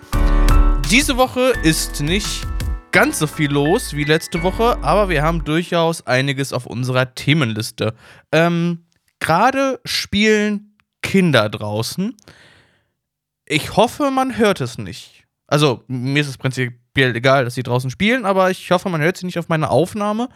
Diese 0.92 1.16
Woche 1.16 1.54
ist 1.64 2.02
nicht 2.02 2.46
ganz 2.92 3.20
so 3.20 3.28
viel 3.28 3.50
los 3.50 3.94
wie 3.94 4.04
letzte 4.04 4.44
Woche, 4.44 4.78
aber 4.82 5.08
wir 5.08 5.24
haben 5.24 5.46
durchaus 5.46 6.06
einiges 6.06 6.52
auf 6.52 6.66
unserer 6.66 7.16
Themenliste. 7.16 7.94
Ähm, 8.34 8.84
Gerade 9.22 9.80
spielen 9.86 10.76
Kinder 11.02 11.48
draußen. 11.48 12.18
Ich 13.52 13.76
hoffe, 13.76 14.12
man 14.12 14.38
hört 14.38 14.62
es 14.62 14.78
nicht. 14.78 15.24
Also, 15.48 15.84
mir 15.88 16.22
ist 16.22 16.28
es 16.28 16.38
prinzipiell 16.38 17.16
egal, 17.16 17.46
dass 17.46 17.56
sie 17.56 17.64
draußen 17.64 17.90
spielen, 17.90 18.24
aber 18.24 18.52
ich 18.52 18.70
hoffe, 18.70 18.90
man 18.90 19.02
hört 19.02 19.18
sie 19.18 19.26
nicht 19.26 19.40
auf 19.40 19.50
meine 19.50 19.72
Aufnahme. 19.72 20.30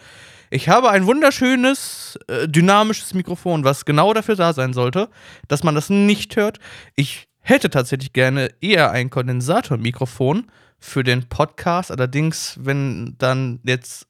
Ich 0.50 0.68
habe 0.68 0.90
ein 0.90 1.06
wunderschönes, 1.06 2.18
äh, 2.28 2.48
dynamisches 2.48 3.14
Mikrofon, 3.14 3.64
was 3.64 3.86
genau 3.86 4.14
dafür 4.14 4.36
da 4.36 4.52
sein 4.54 4.74
sollte, 4.74 5.10
dass 5.48 5.64
man 5.64 5.76
das 5.76 5.92
nicht 5.92 6.36
hört. 6.38 6.58
Ich 6.96 7.28
hätte 7.40 7.70
tatsächlich 7.70 8.14
gerne 8.14 8.50
eher 8.62 8.90
ein 8.90 9.12
Kondensatormikrofon 9.12 10.50
für 10.80 11.04
den 11.04 11.30
Podcast. 11.30 11.92
Allerdings, 11.92 12.58
wenn 12.62 13.14
dann 13.20 13.60
jetzt 13.64 14.08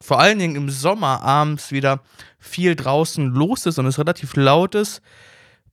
vor 0.00 0.20
allen 0.20 0.38
Dingen 0.38 0.54
im 0.54 0.70
Sommer 0.70 1.22
abends 1.22 1.72
wieder 1.72 2.02
viel 2.38 2.76
draußen 2.76 3.26
los 3.34 3.66
ist 3.66 3.78
und 3.80 3.86
es 3.86 3.98
relativ 3.98 4.36
laut 4.36 4.76
ist, 4.76 5.02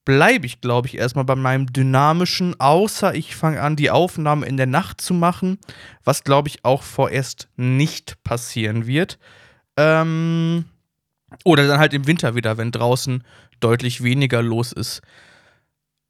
bleibe 0.06 0.46
ich, 0.46 0.62
glaube 0.62 0.88
ich, 0.88 0.98
erstmal 0.98 1.26
bei 1.26 1.36
meinem 1.36 1.72
dynamischen, 1.72 2.60
außer 2.60 3.14
ich 3.14 3.36
fange 3.36 3.62
an, 3.62 3.76
die 3.76 3.92
Aufnahme 3.92 4.46
in 4.46 4.58
der 4.58 4.66
Nacht 4.68 5.02
zu 5.02 5.14
machen, 5.14 5.60
was, 6.04 6.24
glaube 6.24 6.50
ich, 6.50 6.66
auch 6.66 6.84
vorerst 6.84 7.50
nicht 7.56 8.24
passieren 8.24 8.88
wird. 8.88 9.20
Ähm, 9.78 10.66
oder 11.46 11.68
dann 11.68 11.80
halt 11.80 11.94
im 11.94 12.08
Winter 12.08 12.36
wieder, 12.36 12.58
wenn 12.58 12.72
draußen 12.72 13.24
deutlich 13.60 14.04
weniger 14.04 14.42
los 14.42 14.72
ist. 14.72 15.02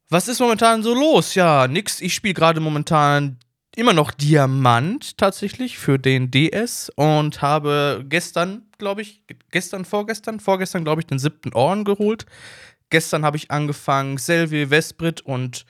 Was 0.08 0.28
ist 0.28 0.40
momentan 0.40 0.82
so 0.82 0.94
los? 0.94 1.34
Ja, 1.34 1.68
nix. 1.68 2.00
Ich 2.00 2.14
spiele 2.14 2.34
gerade 2.34 2.60
momentan 2.60 3.38
immer 3.76 3.94
noch 3.94 4.10
Diamant 4.10 5.16
tatsächlich 5.16 5.78
für 5.78 5.98
den 5.98 6.30
DS 6.30 6.90
und 6.96 7.40
habe 7.40 8.04
gestern, 8.08 8.62
glaube 8.76 9.02
ich, 9.02 9.22
gestern, 9.50 9.84
vorgestern, 9.84 10.40
vorgestern, 10.40 10.84
glaube 10.84 11.00
ich, 11.00 11.06
den 11.06 11.18
siebten 11.18 11.54
Orden 11.54 11.84
geholt. 11.84 12.26
Gestern 12.92 13.24
habe 13.24 13.38
ich 13.38 13.50
angefangen, 13.50 14.18
Selvi, 14.18 14.68
Vesprit 14.68 15.22
und 15.22 15.64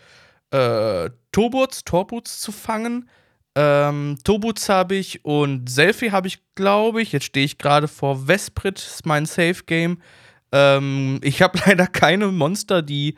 äh, 0.50 1.08
Tobuts, 1.30 1.84
Torbuts 1.84 2.40
zu 2.40 2.50
fangen. 2.50 3.08
Ähm, 3.54 4.18
Tobuts 4.24 4.68
habe 4.68 4.96
ich 4.96 5.24
und 5.24 5.70
Selfie 5.70 6.10
habe 6.10 6.26
ich, 6.26 6.40
glaube 6.56 7.00
ich. 7.00 7.12
Jetzt 7.12 7.26
stehe 7.26 7.46
ich 7.46 7.58
gerade 7.58 7.86
vor 7.86 8.26
Vesprit, 8.26 8.80
ist 8.80 9.06
mein 9.06 9.26
Safe 9.26 9.62
Game. 9.66 10.02
Ähm, 10.50 11.20
ich 11.22 11.42
habe 11.42 11.60
leider 11.66 11.86
keine 11.86 12.26
Monster, 12.26 12.82
die, 12.82 13.14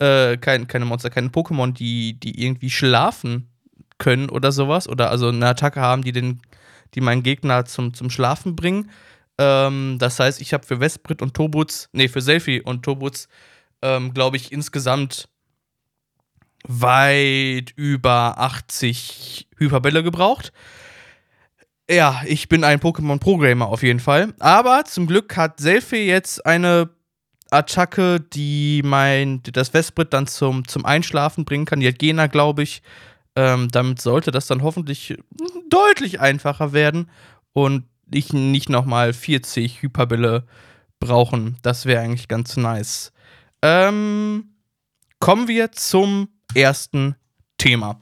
äh, 0.00 0.36
kein, 0.36 0.66
keine 0.66 0.86
Monster, 0.86 1.10
keine 1.10 1.28
Pokémon, 1.28 1.72
die, 1.72 2.18
die 2.18 2.42
irgendwie 2.44 2.70
schlafen 2.70 3.50
können 3.98 4.30
oder 4.30 4.50
sowas. 4.50 4.88
Oder 4.88 5.10
also 5.10 5.28
eine 5.28 5.46
Attacke 5.46 5.80
haben, 5.80 6.02
die 6.02 6.10
den, 6.12 6.42
die 6.94 7.00
meinen 7.00 7.22
Gegner 7.22 7.66
zum, 7.66 7.94
zum 7.94 8.10
Schlafen 8.10 8.56
bringen. 8.56 8.90
Ähm, 9.38 9.96
das 9.98 10.20
heißt, 10.20 10.40
ich 10.40 10.52
habe 10.54 10.64
für 10.66 10.80
Vesprit 10.80 11.20
und 11.22 11.34
Tobuts, 11.34 11.88
nee, 11.92 12.08
für 12.08 12.20
Selfie 12.20 12.60
und 12.60 12.82
Tobuts, 12.82 13.28
ähm, 13.84 14.14
glaube 14.14 14.38
ich, 14.38 14.50
insgesamt 14.50 15.28
weit 16.66 17.72
über 17.76 18.38
80 18.38 19.48
Hyperbälle 19.56 20.02
gebraucht. 20.02 20.52
Ja, 21.88 22.22
ich 22.24 22.48
bin 22.48 22.64
ein 22.64 22.80
Pokémon-Programmer 22.80 23.66
auf 23.68 23.82
jeden 23.82 24.00
Fall. 24.00 24.32
Aber 24.40 24.84
zum 24.86 25.06
Glück 25.06 25.36
hat 25.36 25.60
Selfie 25.60 26.06
jetzt 26.06 26.44
eine 26.46 26.88
Attacke, 27.50 28.20
die 28.20 28.80
mein, 28.82 29.42
das 29.42 29.74
Vesprit 29.74 30.14
dann 30.14 30.26
zum, 30.26 30.66
zum 30.66 30.86
Einschlafen 30.86 31.44
bringen 31.44 31.66
kann. 31.66 31.80
Die 31.80 31.88
hat 31.88 31.98
Gena, 31.98 32.26
glaube 32.26 32.62
ich. 32.62 32.82
Ähm, 33.36 33.68
damit 33.70 34.00
sollte 34.00 34.30
das 34.30 34.46
dann 34.46 34.62
hoffentlich 34.62 35.18
deutlich 35.68 36.20
einfacher 36.20 36.72
werden. 36.72 37.10
Und 37.52 37.84
ich 38.10 38.32
nicht 38.32 38.70
nochmal 38.70 39.12
40 39.12 39.82
Hyperbälle 39.82 40.46
brauchen. 41.00 41.58
Das 41.60 41.84
wäre 41.84 42.00
eigentlich 42.00 42.28
ganz 42.28 42.56
nice. 42.56 43.12
Ähm, 43.66 44.50
kommen 45.20 45.48
wir 45.48 45.72
zum 45.72 46.28
ersten 46.54 47.16
Thema. 47.56 47.98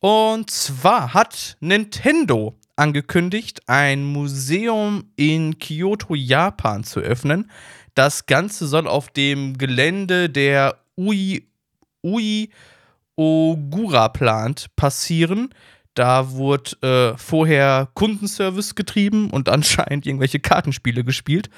Und 0.00 0.50
zwar 0.50 1.14
hat 1.14 1.56
Nintendo 1.60 2.58
angekündigt, 2.74 3.60
ein 3.68 4.04
Museum 4.04 5.12
in 5.14 5.60
Kyoto, 5.60 6.16
Japan 6.16 6.82
zu 6.82 6.98
öffnen. 6.98 7.48
Das 7.94 8.26
Ganze 8.26 8.66
soll 8.66 8.88
auf 8.88 9.08
dem 9.10 9.56
Gelände 9.56 10.28
der 10.28 10.80
Ui, 10.98 11.46
Ui 12.02 12.50
Ogura 13.14 14.08
Plant 14.08 14.74
passieren. 14.74 15.54
Da 15.94 16.32
wurde 16.32 17.12
äh, 17.14 17.16
vorher 17.16 17.88
Kundenservice 17.94 18.74
getrieben 18.74 19.30
und 19.30 19.48
anscheinend 19.50 20.04
irgendwelche 20.04 20.40
Kartenspiele 20.40 21.04
gespielt. 21.04 21.48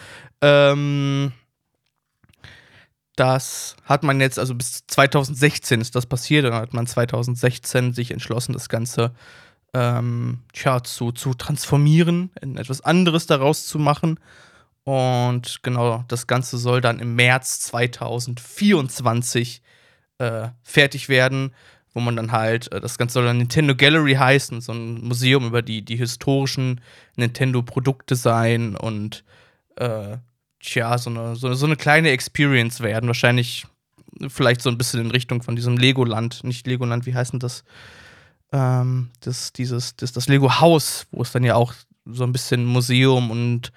Ähm, 0.43 1.33
das 3.19 3.77
hat 3.85 4.03
man 4.03 4.21
jetzt, 4.21 4.39
also 4.39 4.55
bis 4.55 4.87
2016 4.87 5.81
ist 5.81 5.95
das 5.95 6.07
passiert. 6.07 6.45
Dann 6.45 6.55
hat 6.55 6.73
man 6.73 6.87
2016 6.87 7.93
sich 7.93 8.11
entschlossen, 8.11 8.53
das 8.53 8.69
Ganze 8.69 9.13
ähm, 9.75 10.43
tja, 10.53 10.83
zu, 10.83 11.13
zu 11.13 11.35
transformieren, 11.35 12.31
in 12.41 12.57
etwas 12.57 12.81
anderes 12.81 13.27
daraus 13.27 13.67
zu 13.67 13.79
machen. 13.79 14.19
Und 14.85 15.63
genau, 15.63 16.05
das 16.09 16.27
Ganze 16.27 16.59
soll 16.59 16.81
dann 16.81 17.01
im 17.01 17.15
März 17.15 17.61
2024 17.61 19.63
äh, 20.19 20.49
fertig 20.63 21.09
werden 21.09 21.53
wo 21.99 22.01
man 22.01 22.17
dann 22.17 22.33
halt, 22.33 22.71
äh, 22.73 22.81
das 22.81 22.97
Ganze 22.97 23.15
soll 23.15 23.25
dann 23.25 23.39
Nintendo 23.39 23.75
Gallery 23.75 24.15
heißen, 24.15 24.61
so 24.61 24.73
ein 24.73 25.03
Museum 25.03 25.47
über 25.47 25.63
die, 25.63 25.85
die 25.85 25.97
historischen 25.97 26.81
Nintendo-Produkte 27.17 28.15
sein 28.15 28.77
und 28.77 29.25
äh, 29.77 30.17
tja, 30.61 30.97
so 30.99 31.11
eine, 31.11 31.37
so, 31.37 31.53
so 31.55 31.67
eine 31.67 31.77
kleine 31.77 32.11
Experience 32.11 32.81
werden. 32.81 33.07
Wahrscheinlich 33.07 33.67
vielleicht 34.29 34.63
so 34.63 34.71
ein 34.71 34.79
bisschen 34.79 35.01
in 35.01 35.11
Richtung 35.11 35.43
von 35.43 35.57
diesem 35.57 35.77
Legoland, 35.77 36.43
nicht 36.45 36.67
Legoland, 36.67 37.07
wie 37.07 37.15
heißt 37.15 37.33
denn 37.33 37.41
das? 37.41 37.65
Ähm, 38.53 39.11
das, 39.21 39.53
dieses, 39.53 39.97
das, 39.97 40.13
das 40.13 40.29
Lego-Haus, 40.29 41.07
wo 41.11 41.23
es 41.23 41.33
dann 41.33 41.45
ja 41.45 41.55
auch 41.55 41.75
so 42.05 42.25
ein 42.25 42.33
bisschen 42.33 42.65
Museum 42.65 43.31
und 43.31 43.73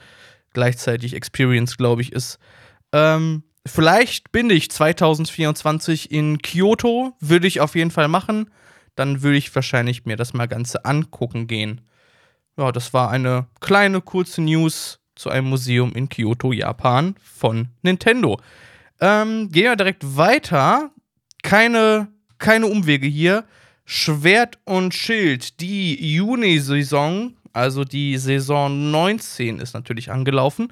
gleichzeitig 0.53 1.13
Experience, 1.13 1.77
glaube 1.77 2.01
ich, 2.01 2.11
ist. 2.13 2.39
Ähm, 2.93 3.43
Vielleicht 3.65 4.31
bin 4.31 4.49
ich 4.49 4.71
2024 4.71 6.11
in 6.11 6.39
Kyoto, 6.39 7.13
würde 7.19 7.47
ich 7.47 7.61
auf 7.61 7.75
jeden 7.75 7.91
Fall 7.91 8.07
machen. 8.07 8.49
Dann 8.95 9.21
würde 9.21 9.37
ich 9.37 9.53
wahrscheinlich 9.53 10.05
mir 10.05 10.15
das 10.17 10.33
mal 10.33 10.47
Ganze 10.47 10.83
angucken 10.83 11.47
gehen. 11.47 11.81
Ja, 12.57 12.71
das 12.71 12.91
war 12.93 13.11
eine 13.11 13.47
kleine, 13.59 14.01
kurze 14.01 14.41
News 14.41 14.99
zu 15.21 15.29
einem 15.29 15.49
Museum 15.49 15.93
in 15.93 16.09
Kyoto, 16.09 16.51
Japan 16.51 17.15
von 17.21 17.69
Nintendo. 17.83 18.39
Ähm, 18.99 19.49
gehen 19.49 19.65
wir 19.65 19.75
direkt 19.75 20.17
weiter. 20.17 20.91
Keine, 21.43 22.07
keine 22.37 22.67
Umwege 22.67 23.07
hier. 23.07 23.45
Schwert 23.85 24.57
und 24.65 24.93
Schild, 24.93 25.59
die 25.59 26.15
Juni-Saison, 26.15 27.33
also 27.51 27.83
die 27.83 28.17
Saison 28.17 28.91
19 28.91 29.59
ist 29.59 29.73
natürlich 29.73 30.11
angelaufen. 30.11 30.71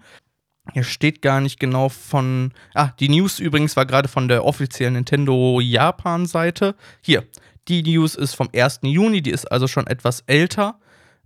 Hier 0.74 0.84
steht 0.84 1.22
gar 1.22 1.42
nicht 1.42 1.60
genau 1.60 1.90
von. 1.90 2.54
Ah, 2.76 2.92
die 3.00 3.10
News 3.10 3.40
übrigens 3.40 3.76
war 3.76 3.86
gerade 3.86 4.08
von 4.08 4.28
der 4.28 4.46
offiziellen 4.46 4.94
Nintendo 4.94 5.60
Japan-Seite. 5.60 6.76
Hier, 7.02 7.26
die 7.68 7.82
News 7.84 8.16
ist 8.16 8.36
vom 8.36 8.50
1. 8.54 8.82
Juni, 8.84 9.22
die 9.22 9.32
ist 9.32 9.52
also 9.52 9.68
schon 9.68 9.88
etwas 9.88 10.24
älter. 10.28 10.80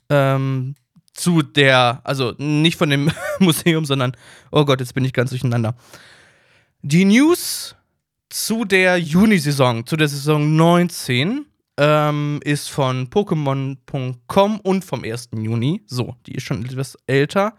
Ähm, 0.10 0.76
zu 1.14 1.42
der, 1.42 2.02
also 2.04 2.34
nicht 2.38 2.78
von 2.78 2.90
dem 2.90 3.12
Museum, 3.40 3.86
sondern, 3.86 4.14
oh 4.52 4.66
Gott, 4.66 4.80
jetzt 4.80 4.94
bin 4.94 5.06
ich 5.06 5.14
ganz 5.14 5.30
durcheinander. 5.30 5.76
Die 6.82 7.06
News 7.06 7.76
zu 8.30 8.66
der 8.66 8.98
Juni-Saison, 8.98 9.86
zu 9.86 9.96
der 9.96 10.08
Saison 10.08 10.56
19, 10.56 11.46
ähm, 11.78 12.40
ist 12.44 12.70
von 12.70 13.10
Pokémon.com 13.10 14.60
und 14.60 14.86
vom 14.86 15.04
1. 15.04 15.30
Juni. 15.36 15.82
So, 15.86 16.16
die 16.26 16.34
ist 16.36 16.44
schon 16.44 16.66
etwas 16.66 16.98
älter. 17.08 17.56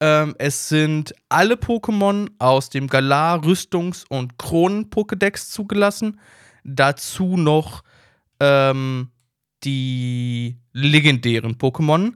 Ähm, 0.00 0.34
es 0.38 0.68
sind 0.68 1.14
alle 1.28 1.54
Pokémon 1.54 2.28
aus 2.38 2.68
dem 2.68 2.88
Galar, 2.88 3.44
Rüstungs- 3.44 4.04
und 4.08 4.38
Kronen-Pokédex 4.38 5.50
zugelassen. 5.50 6.20
Dazu 6.64 7.36
noch 7.36 7.82
ähm, 8.40 9.10
die 9.62 10.56
legendären 10.72 11.56
Pokémon. 11.56 12.14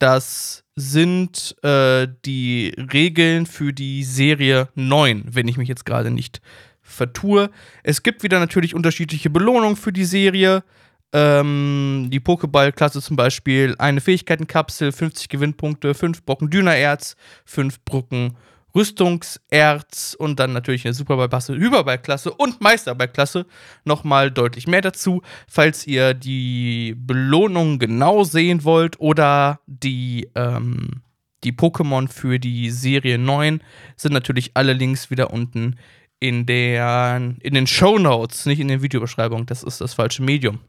Das 0.00 0.64
sind 0.76 1.54
äh, 1.62 2.08
die 2.24 2.74
Regeln 2.90 3.44
für 3.44 3.74
die 3.74 4.02
Serie 4.02 4.68
9, 4.74 5.24
wenn 5.30 5.46
ich 5.46 5.58
mich 5.58 5.68
jetzt 5.68 5.84
gerade 5.84 6.10
nicht 6.10 6.40
vertue. 6.80 7.50
Es 7.82 8.02
gibt 8.02 8.22
wieder 8.22 8.40
natürlich 8.40 8.74
unterschiedliche 8.74 9.28
Belohnungen 9.28 9.76
für 9.76 9.92
die 9.92 10.06
Serie. 10.06 10.64
Ähm, 11.12 12.08
die 12.10 12.18
Pokéball-Klasse 12.18 13.02
zum 13.02 13.16
Beispiel 13.16 13.74
eine 13.78 14.00
Fähigkeitenkapsel, 14.00 14.90
50 14.90 15.28
Gewinnpunkte, 15.28 15.92
5 15.92 16.24
Brocken 16.24 16.48
Dünererz, 16.48 17.14
5 17.44 17.84
Brocken 17.84 18.38
Rüstungserz 18.74 20.14
und 20.18 20.38
dann 20.38 20.52
natürlich 20.52 20.84
eine 20.84 20.94
Superballklasse, 20.94 21.54
Hyperballklasse 21.54 22.32
und 22.32 22.60
Meisterballklasse. 22.60 23.46
Nochmal 23.84 24.30
deutlich 24.30 24.66
mehr 24.66 24.82
dazu. 24.82 25.22
Falls 25.48 25.86
ihr 25.86 26.14
die 26.14 26.94
Belohnung 26.96 27.78
genau 27.78 28.24
sehen 28.24 28.64
wollt 28.64 29.00
oder 29.00 29.60
die, 29.66 30.28
ähm, 30.34 31.02
die 31.44 31.52
Pokémon 31.52 32.08
für 32.08 32.38
die 32.38 32.70
Serie 32.70 33.18
9, 33.18 33.60
sind 33.96 34.12
natürlich 34.12 34.52
alle 34.54 34.72
Links 34.72 35.10
wieder 35.10 35.32
unten 35.32 35.76
in, 36.20 36.46
der, 36.46 37.16
in 37.40 37.54
den 37.54 37.66
Show 37.66 37.98
Notes, 37.98 38.46
nicht 38.46 38.60
in 38.60 38.68
der 38.68 38.82
Videobeschreibung. 38.82 39.46
Das 39.46 39.62
ist 39.62 39.80
das 39.80 39.94
falsche 39.94 40.22
Medium. 40.22 40.60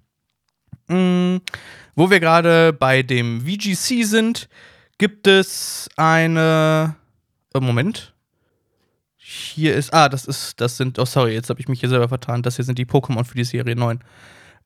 Mm, 0.88 1.38
wo 1.96 2.10
wir 2.10 2.20
gerade 2.20 2.74
bei 2.74 3.04
dem 3.04 3.42
VGC 3.42 4.04
sind, 4.04 4.50
gibt 4.98 5.28
es 5.28 5.90
eine. 5.98 6.96
Äh, 7.54 7.60
Moment. 7.60 8.14
Hier 9.18 9.76
ist. 9.76 9.94
Ah, 9.94 10.10
das 10.10 10.26
ist. 10.26 10.60
Das 10.60 10.78
sind. 10.78 10.98
Oh, 11.00 11.06
sorry, 11.06 11.34
jetzt 11.34 11.50
habe 11.50 11.60
ich 11.60 11.68
mich 11.68 11.80
hier 11.80 11.90
selber 11.90 12.10
vertan. 12.10 12.42
Das 12.42 12.56
hier 12.56 12.66
sind 12.66 12.80
die 12.80 12.86
Pokémon 12.86 13.24
für 13.24 13.36
die 13.36 13.44
Serie 13.44 13.76
9. 13.76 14.00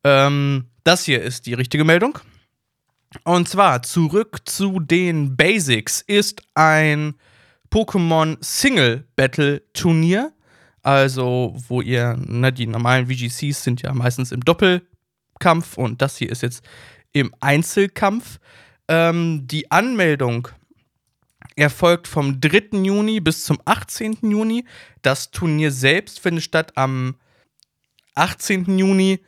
Ähm, 0.03 0.65
das 0.83 1.03
hier 1.03 1.21
ist 1.21 1.45
die 1.45 1.53
richtige 1.53 1.83
Meldung. 1.83 2.19
Und 3.23 3.49
zwar 3.49 3.81
zurück 3.81 4.39
zu 4.45 4.79
den 4.79 5.35
Basics 5.35 6.01
ist 6.01 6.41
ein 6.53 7.15
Pokémon 7.71 8.37
Single 8.41 9.07
Battle 9.15 9.61
Turnier. 9.73 10.31
Also, 10.81 11.55
wo 11.67 11.81
ihr, 11.81 12.15
ne, 12.17 12.53
die 12.53 12.67
normalen 12.67 13.07
VGCs 13.07 13.63
sind 13.63 13.81
ja 13.81 13.93
meistens 13.93 14.31
im 14.31 14.41
Doppel 14.41 14.87
Kampf 15.39 15.77
und 15.77 16.01
das 16.01 16.17
hier 16.17 16.29
ist 16.29 16.43
jetzt 16.43 16.63
im 17.11 17.33
Einzelkampf. 17.39 18.39
Ähm, 18.87 19.47
die 19.47 19.71
Anmeldung 19.71 20.47
erfolgt 21.55 22.07
vom 22.07 22.41
3. 22.41 22.83
Juni 22.83 23.19
bis 23.19 23.45
zum 23.45 23.59
18. 23.65 24.17
Juni. 24.21 24.65
Das 25.01 25.31
Turnier 25.31 25.71
selbst 25.71 26.19
findet 26.19 26.43
statt 26.43 26.73
am 26.75 27.15
18. 28.15 28.77
Juni 28.77 29.19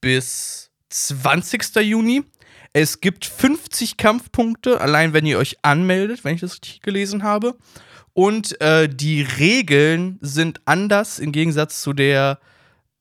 bis 0.00 0.70
20. 0.90 1.76
Juni. 1.76 2.24
Es 2.72 3.00
gibt 3.00 3.24
50 3.24 3.96
Kampfpunkte, 3.96 4.80
allein 4.80 5.12
wenn 5.12 5.26
ihr 5.26 5.38
euch 5.38 5.56
anmeldet, 5.62 6.24
wenn 6.24 6.34
ich 6.34 6.42
das 6.42 6.54
richtig 6.54 6.82
gelesen 6.82 7.22
habe. 7.22 7.56
Und 8.12 8.60
äh, 8.60 8.88
die 8.88 9.22
Regeln 9.22 10.18
sind 10.20 10.60
anders 10.64 11.18
im 11.18 11.32
Gegensatz 11.32 11.82
zu 11.82 11.92
der 11.92 12.38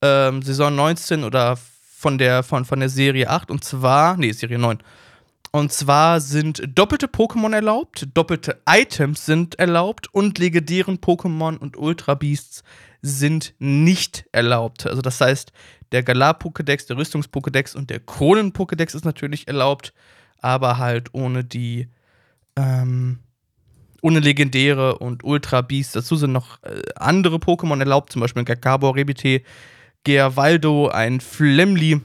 ähm, 0.01 0.42
Saison 0.42 0.75
19 0.75 1.24
oder 1.24 1.57
von 1.57 2.18
der, 2.18 2.44
von, 2.44 2.66
von 2.66 2.80
der 2.80 2.89
Serie 2.89 3.30
8 3.30 3.50
und 3.50 3.63
zwar, 3.63 4.18
nee, 4.18 4.31
Serie 4.31 4.60
9. 4.60 4.80
Und 5.56 5.72
zwar 5.72 6.19
sind 6.19 6.63
doppelte 6.78 7.07
Pokémon 7.07 7.54
erlaubt, 7.54 8.10
doppelte 8.13 8.62
Items 8.68 9.25
sind 9.25 9.57
erlaubt 9.57 10.13
und 10.13 10.38
legendären 10.38 10.98
Pokémon 10.98 11.56
und 11.56 11.78
Ultra 11.78 12.16
Beasts 12.16 12.62
sind 13.02 13.54
nicht 13.57 14.25
erlaubt. 14.34 14.86
Also 14.86 15.02
das 15.02 15.22
heißt, 15.22 15.54
der 15.94 16.04
Galar-Pokédex, 16.04 16.88
der 16.88 16.98
Rüstungs-Pokédex 16.98 17.74
und 17.74 17.90
der 17.90 18.02
Kronen-Pokédex 18.02 18.96
ist 18.96 19.06
natürlich 19.06 19.48
erlaubt, 19.48 19.94
aber 20.42 20.78
halt 20.78 21.13
ohne 21.13 21.46
die, 21.46 21.88
ähm, 22.57 23.19
ohne 24.02 24.19
legendäre 24.19 24.98
und 24.98 25.24
Ultra 25.24 25.62
Beasts. 25.62 25.94
Dazu 25.94 26.18
sind 26.18 26.34
noch 26.34 26.62
äh, 26.63 26.81
andere 26.98 27.38
Pokémon 27.38 27.80
erlaubt, 27.80 28.12
zum 28.12 28.19
Beispiel 28.19 28.44
Gakabor, 28.44 28.98
Rebite, 28.98 29.42
Gervaldo, 30.04 30.90
ein 30.90 31.22
Flemli. 31.22 32.02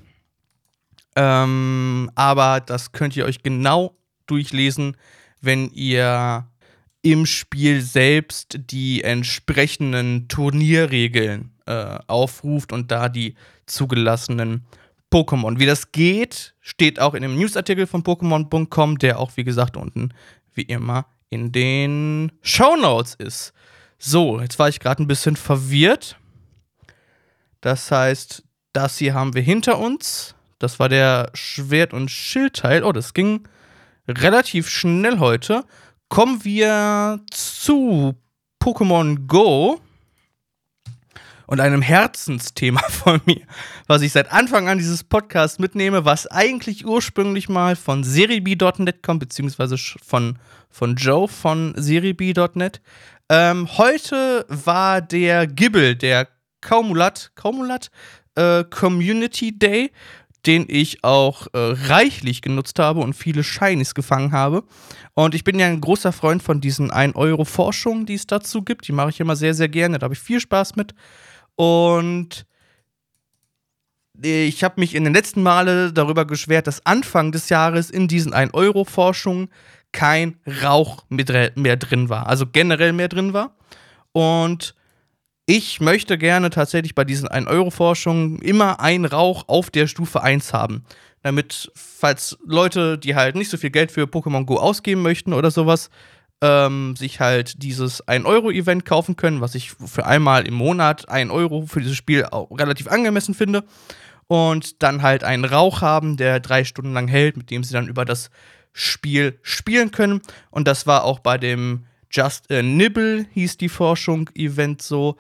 Ähm, 1.21 2.11
aber 2.15 2.61
das 2.61 2.93
könnt 2.93 3.15
ihr 3.15 3.27
euch 3.27 3.43
genau 3.43 3.95
durchlesen, 4.27 4.97
wenn 5.43 5.71
ihr 5.71 6.47
im 7.03 7.27
Spiel 7.27 7.83
selbst 7.83 8.59
die 8.71 9.05
entsprechenden 9.05 10.29
Turnierregeln 10.29 11.53
äh, 11.67 11.99
aufruft 12.07 12.73
und 12.73 12.91
da 12.91 13.11
die 13.11 13.35
zugelassenen 13.67 14.65
Pokémon. 15.13 15.59
Wie 15.59 15.67
das 15.67 15.93
geht, 15.93 16.55
steht 16.63 16.99
auch 17.01 17.13
in 17.13 17.21
dem 17.21 17.37
Newsartikel 17.37 17.87
von 17.87 18.03
Pokémon.com, 18.03 18.97
der 18.97 19.19
auch, 19.19 19.33
wie 19.37 19.45
gesagt, 19.45 19.77
unten 19.77 20.15
wie 20.55 20.63
immer 20.63 21.05
in 21.29 21.53
den 21.53 22.33
Show 22.41 22.77
Notes 22.77 23.15
ist. 23.15 23.53
So, 23.99 24.41
jetzt 24.41 24.59
war 24.59 24.71
ich 24.71 24.81
gerade 24.81 25.03
ein 25.03 25.07
bisschen 25.07 25.37
verwirrt. 25.37 26.17
Das 27.61 27.91
heißt, 27.91 28.43
das 28.73 28.97
hier 28.97 29.13
haben 29.13 29.35
wir 29.35 29.43
hinter 29.43 29.79
uns. 29.79 30.35
Das 30.61 30.79
war 30.79 30.91
der 30.91 31.31
Schwert- 31.35 31.95
und 31.95 32.11
Schildteil. 32.11 32.85
Oh, 32.85 32.93
das 32.93 33.15
ging 33.15 33.49
relativ 34.07 34.69
schnell 34.69 35.19
heute. 35.19 35.65
Kommen 36.11 36.45
wir 36.45 37.21
zu 37.31 38.15
Pokémon 38.63 39.27
Go 39.27 39.81
und 41.47 41.61
einem 41.61 41.81
Herzensthema 41.81 42.83
von 42.91 43.23
mir, 43.25 43.41
was 43.87 44.03
ich 44.03 44.13
seit 44.13 44.31
Anfang 44.31 44.69
an 44.69 44.77
dieses 44.77 45.03
Podcast 45.03 45.61
mitnehme, 45.61 46.05
was 46.05 46.27
eigentlich 46.27 46.85
ursprünglich 46.85 47.49
mal 47.49 47.75
von 47.75 48.05
Seribi.net 48.05 49.03
kommt, 49.03 49.21
beziehungsweise 49.21 49.79
von, 49.79 50.39
von 50.69 50.95
Joe 50.97 51.27
von 51.27 51.73
Seribi.net. 51.75 52.83
Ähm, 53.31 53.67
heute 53.79 54.45
war 54.49 55.01
der 55.01 55.47
Gibbel, 55.47 55.97
der 55.97 56.29
Kaumulat, 56.61 57.33
Kaumulat 57.35 57.91
äh, 58.35 58.65
Community 58.65 59.59
Day, 59.59 59.91
den 60.47 60.65
ich 60.69 61.05
auch 61.05 61.47
äh, 61.53 61.59
reichlich 61.59 62.43
genutzt 62.43 62.79
habe 62.79 63.01
und 63.01 63.15
viele 63.15 63.45
Shinies 63.45 63.95
gefangen 63.95 64.33
habe. 64.33 64.65
Und 65.15 65.35
ich 65.35 65.45
bin 65.45 65.59
ja 65.59 65.67
ein 65.67 65.81
großer 65.81 66.13
Freund 66.13 66.43
von 66.43 66.61
diesen 66.61 66.91
1-Euro-Forschungen, 66.91 68.07
die 68.07 68.15
es 68.15 68.27
dazu 68.27 68.63
gibt. 68.63 68.89
Die 68.89 68.93
mache 68.93 69.11
ich 69.11 69.21
immer 69.21 69.37
sehr, 69.37 69.55
sehr 69.55 69.69
gerne. 69.69 69.99
Da 69.99 70.05
habe 70.05 70.15
ich 70.15 70.21
viel 70.21 70.41
Spaß 70.41 70.77
mit. 70.77 70.95
Und 71.57 72.47
ich 74.23 74.65
habe 74.65 74.81
mich 74.81 74.95
in 74.95 75.05
den 75.05 75.15
letzten 75.15 75.43
Male 75.43 75.93
darüber 75.93 76.27
geschwert, 76.27 76.67
dass 76.67 76.85
Anfang 76.85 77.33
des 77.33 77.49
Jahres 77.49 77.91
in 77.91 78.09
diesen 78.09 78.35
1-Euro-Forschungen 78.35 79.49
kein 79.93 80.39
Rauch 80.63 81.05
mehr 81.09 81.77
drin 81.77 82.09
war. 82.09 82.29
Also 82.29 82.47
generell 82.47 82.93
mehr 82.93 83.09
drin 83.09 83.33
war. 83.33 83.57
Und 84.13 84.75
ich 85.51 85.81
möchte 85.81 86.17
gerne 86.17 86.51
tatsächlich 86.51 86.95
bei 86.95 87.05
diesen 87.05 87.29
1-Euro-Forschungen 87.29 88.41
immer 88.41 88.79
einen 88.79 89.05
Rauch 89.05 89.49
auf 89.49 89.69
der 89.71 89.89
Stufe 89.89 90.23
1 90.23 90.53
haben. 90.53 90.85
Damit, 91.25 91.73
falls 91.75 92.39
Leute, 92.47 92.97
die 92.97 93.17
halt 93.17 93.35
nicht 93.35 93.51
so 93.51 93.57
viel 93.57 93.71
Geld 93.71 93.91
für 93.91 94.05
Pokémon 94.05 94.45
Go 94.45 94.59
ausgeben 94.59 95.03
möchten 95.03 95.33
oder 95.33 95.51
sowas, 95.51 95.91
ähm, 96.41 96.95
sich 96.95 97.19
halt 97.19 97.65
dieses 97.65 98.07
1-Euro-Event 98.07 98.85
kaufen 98.85 99.17
können, 99.17 99.41
was 99.41 99.57
ich 99.57 99.73
für 99.73 100.07
einmal 100.07 100.47
im 100.47 100.55
Monat 100.55 101.09
1 101.09 101.33
Euro 101.33 101.67
für 101.67 101.81
dieses 101.81 101.97
Spiel 101.97 102.27
auch 102.27 102.49
relativ 102.57 102.87
angemessen 102.87 103.35
finde. 103.35 103.65
Und 104.29 104.85
dann 104.85 105.03
halt 105.03 105.25
einen 105.25 105.45
Rauch 105.45 105.83
haben, 105.83 106.17
der 106.17 106.39
drei 106.39 106.63
Stunden 106.63 106.93
lang 106.93 107.09
hält, 107.09 107.37
mit 107.37 107.51
dem 107.51 107.65
sie 107.65 107.73
dann 107.73 107.89
über 107.89 108.05
das 108.05 108.31
Spiel 108.73 109.41
spielen 109.43 109.91
können. 109.91 110.21
Und 110.53 110.69
das 110.69 110.87
war 110.87 111.03
auch 111.03 111.19
bei 111.19 111.39
dem 111.39 111.87
Just 112.09 112.53
a 112.53 112.63
Nibble, 112.63 113.27
hieß 113.33 113.57
die 113.57 113.69
Forschung-Event 113.69 114.81
so. 114.81 115.17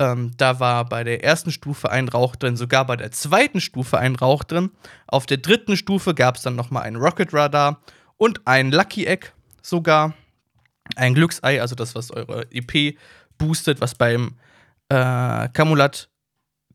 Ähm, 0.00 0.32
da 0.36 0.58
war 0.58 0.84
bei 0.86 1.04
der 1.04 1.22
ersten 1.22 1.52
Stufe 1.52 1.90
ein 1.90 2.08
Rauch 2.08 2.34
drin, 2.36 2.56
sogar 2.56 2.84
bei 2.84 2.96
der 2.96 3.12
zweiten 3.12 3.60
Stufe 3.60 3.98
ein 3.98 4.16
Rauch 4.16 4.42
drin. 4.42 4.70
Auf 5.06 5.26
der 5.26 5.36
dritten 5.36 5.76
Stufe 5.76 6.14
gab 6.14 6.36
es 6.36 6.42
dann 6.42 6.56
nochmal 6.56 6.82
ein 6.82 6.96
Rocket 6.96 7.32
Radar 7.32 7.80
und 8.16 8.46
ein 8.46 8.72
Lucky 8.72 9.06
Egg 9.06 9.28
sogar. 9.62 10.14
Ein 10.96 11.14
Glücksei, 11.14 11.60
also 11.60 11.74
das, 11.74 11.94
was 11.94 12.10
eure 12.10 12.46
EP 12.50 12.98
boostet, 13.38 13.80
was 13.80 13.94
beim 13.94 14.36
äh, 14.88 15.48
Kamulat 15.48 16.10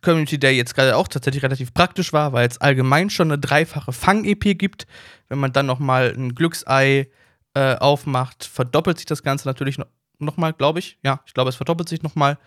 Community 0.02 0.40
Day 0.40 0.56
jetzt 0.56 0.76
gerade 0.76 0.96
auch 0.96 1.08
tatsächlich 1.08 1.44
relativ 1.44 1.74
praktisch 1.74 2.14
war, 2.14 2.34
weil 2.34 2.48
es 2.48 2.60
allgemein 2.60 3.10
schon 3.10 3.32
eine 3.32 3.40
dreifache 3.40 3.92
Fang-EP 3.92 4.58
gibt. 4.58 4.88
Wenn 5.28 5.40
man 5.40 5.52
dann 5.52 5.66
nochmal 5.66 6.14
ein 6.16 6.36
Glücksei 6.36 7.10
äh, 7.54 7.76
aufmacht, 7.76 8.46
verdoppelt 8.46 8.98
sich 8.98 9.06
das 9.06 9.24
Ganze 9.24 9.48
natürlich 9.48 9.78
noch, 9.78 9.88
noch 10.20 10.38
mal, 10.38 10.54
glaube 10.54 10.80
ich. 10.80 10.98
Ja, 11.04 11.22
ich 11.26 11.34
glaube, 11.34 11.50
es 11.50 11.56
verdoppelt 11.56 11.90
sich 11.90 12.02
nochmal. 12.02 12.38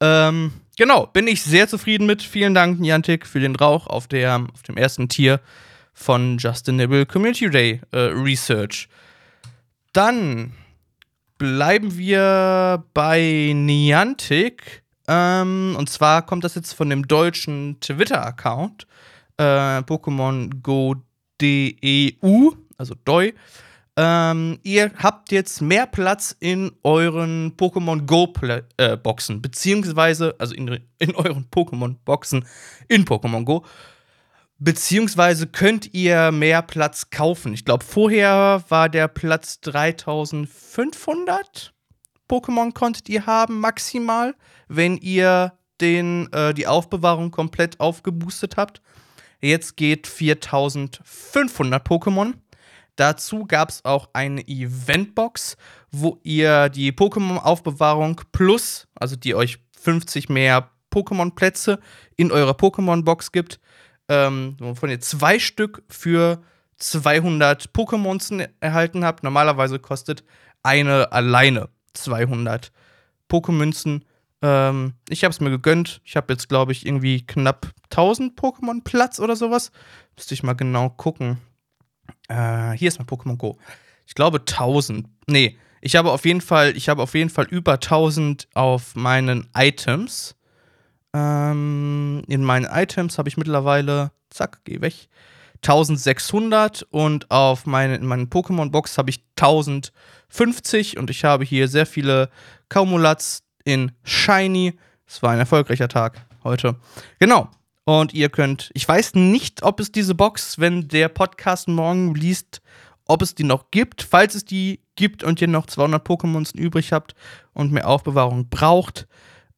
Ähm, 0.00 0.52
genau, 0.76 1.06
bin 1.06 1.26
ich 1.26 1.42
sehr 1.42 1.68
zufrieden 1.68 2.06
mit. 2.06 2.22
Vielen 2.22 2.54
Dank, 2.54 2.80
Niantic, 2.80 3.26
für 3.26 3.40
den 3.40 3.56
Rauch 3.56 3.86
auf, 3.86 4.08
der, 4.08 4.46
auf 4.52 4.62
dem 4.62 4.76
ersten 4.76 5.08
Tier 5.08 5.40
von 5.92 6.38
Justin 6.38 6.76
Nibble 6.76 7.06
Community 7.06 7.50
Day 7.50 7.80
äh, 7.92 7.98
Research. 7.98 8.88
Dann 9.92 10.52
bleiben 11.38 11.96
wir 11.96 12.84
bei 12.94 13.52
Niantic. 13.54 14.82
Ähm, 15.08 15.74
und 15.78 15.90
zwar 15.90 16.24
kommt 16.24 16.44
das 16.44 16.54
jetzt 16.54 16.72
von 16.72 16.88
dem 16.88 17.08
deutschen 17.08 17.78
Twitter-Account 17.80 18.86
äh, 19.38 19.82
Pokémon 19.82 20.50
Go 20.62 20.96
DEU, 21.40 22.52
also 22.76 22.94
DOI. 23.04 23.34
Ähm, 23.96 24.58
ihr 24.62 24.92
habt 24.96 25.32
jetzt 25.32 25.60
mehr 25.60 25.86
Platz 25.86 26.36
in 26.38 26.70
euren 26.82 27.56
Pokémon 27.56 28.06
Go 28.06 28.32
äh, 28.76 28.96
Boxen, 28.96 29.42
beziehungsweise, 29.42 30.34
also 30.38 30.54
in, 30.54 30.80
in 30.98 31.14
euren 31.14 31.46
Pokémon 31.50 31.96
Boxen 32.04 32.46
in 32.88 33.04
Pokémon 33.04 33.44
Go. 33.44 33.64
Beziehungsweise 34.58 35.46
könnt 35.46 35.94
ihr 35.94 36.32
mehr 36.32 36.62
Platz 36.62 37.10
kaufen. 37.10 37.54
Ich 37.54 37.64
glaube, 37.64 37.84
vorher 37.84 38.64
war 38.68 38.88
der 38.88 39.08
Platz 39.08 39.60
3500 39.62 41.72
Pokémon 42.30 42.72
konntet 42.72 43.08
ihr 43.08 43.26
haben, 43.26 43.58
maximal, 43.58 44.36
wenn 44.68 44.96
ihr 44.98 45.52
den, 45.80 46.32
äh, 46.32 46.54
die 46.54 46.68
Aufbewahrung 46.68 47.32
komplett 47.32 47.80
aufgeboostet 47.80 48.56
habt. 48.56 48.80
Jetzt 49.40 49.76
geht 49.76 50.06
4500 50.06 51.84
Pokémon. 51.84 52.34
Dazu 53.00 53.46
gab 53.46 53.70
es 53.70 53.82
auch 53.86 54.10
eine 54.12 54.46
Eventbox, 54.46 55.56
wo 55.90 56.20
ihr 56.22 56.68
die 56.68 56.92
Pokémon-Aufbewahrung 56.92 58.20
plus, 58.30 58.88
also 58.94 59.16
die 59.16 59.34
euch 59.34 59.58
50 59.80 60.28
mehr 60.28 60.68
Pokémon-Plätze 60.92 61.80
in 62.16 62.30
eurer 62.30 62.52
Pokémon-Box 62.52 63.32
gibt, 63.32 63.58
ähm, 64.10 64.54
wovon 64.60 64.90
ihr 64.90 65.00
zwei 65.00 65.38
Stück 65.38 65.82
für 65.88 66.42
200 66.76 67.70
Pokémons 67.72 68.46
erhalten 68.60 69.02
habt. 69.02 69.24
Normalerweise 69.24 69.78
kostet 69.78 70.22
eine 70.62 71.10
alleine 71.10 71.70
200 71.94 72.70
Pokémünzen. 73.30 74.02
Ähm, 74.42 74.92
ich 75.08 75.24
habe 75.24 75.32
es 75.32 75.40
mir 75.40 75.48
gegönnt. 75.48 76.02
Ich 76.04 76.16
habe 76.16 76.34
jetzt, 76.34 76.50
glaube 76.50 76.72
ich, 76.72 76.84
irgendwie 76.84 77.24
knapp 77.24 77.70
1000 77.84 78.38
Pokémon 78.38 78.84
Platz 78.84 79.20
oder 79.20 79.36
sowas. 79.36 79.72
Müsste 80.16 80.34
ich 80.34 80.42
mal 80.42 80.52
genau 80.52 80.90
gucken. 80.90 81.38
Äh, 82.28 82.72
hier 82.72 82.88
ist 82.88 82.98
mein 82.98 83.06
Pokémon 83.06 83.36
Go. 83.36 83.58
Ich 84.06 84.14
glaube 84.14 84.38
1000. 84.40 85.06
Nee, 85.26 85.56
ich 85.80 85.96
habe 85.96 86.10
auf 86.10 86.24
jeden 86.24 86.40
Fall, 86.40 86.76
ich 86.76 86.88
habe 86.88 87.02
auf 87.02 87.14
jeden 87.14 87.30
Fall 87.30 87.46
über 87.46 87.74
1000 87.74 88.48
auf 88.54 88.94
meinen 88.94 89.48
Items. 89.56 90.36
Ähm, 91.14 92.22
in 92.28 92.44
meinen 92.44 92.66
Items 92.66 93.18
habe 93.18 93.28
ich 93.28 93.36
mittlerweile, 93.36 94.12
zack, 94.30 94.60
geh 94.64 94.80
weg, 94.80 95.08
1600 95.62 96.82
und 96.90 97.30
auf 97.30 97.66
meine, 97.66 97.96
in 97.96 98.06
meinen 98.06 98.28
Pokémon-Box 98.28 98.96
habe 98.96 99.10
ich 99.10 99.24
1050 99.38 100.96
und 100.96 101.10
ich 101.10 101.24
habe 101.24 101.44
hier 101.44 101.68
sehr 101.68 101.86
viele 101.86 102.30
Kaumulats 102.68 103.42
in 103.64 103.92
Shiny. 104.04 104.78
Es 105.06 105.22
war 105.22 105.32
ein 105.32 105.38
erfolgreicher 105.38 105.88
Tag 105.88 106.26
heute. 106.44 106.76
Genau. 107.18 107.50
Und 107.90 108.14
ihr 108.14 108.28
könnt, 108.28 108.70
ich 108.74 108.86
weiß 108.86 109.16
nicht, 109.16 109.64
ob 109.64 109.80
es 109.80 109.90
diese 109.90 110.14
Box, 110.14 110.60
wenn 110.60 110.86
der 110.86 111.08
Podcast 111.08 111.66
morgen 111.66 112.14
liest, 112.14 112.62
ob 113.06 113.20
es 113.20 113.34
die 113.34 113.42
noch 113.42 113.72
gibt. 113.72 114.04
Falls 114.04 114.36
es 114.36 114.44
die 114.44 114.78
gibt 114.94 115.24
und 115.24 115.40
ihr 115.40 115.48
noch 115.48 115.66
200 115.66 116.06
Pokémons 116.06 116.54
übrig 116.54 116.92
habt 116.92 117.16
und 117.52 117.72
mehr 117.72 117.88
Aufbewahrung 117.88 118.48
braucht, 118.48 119.08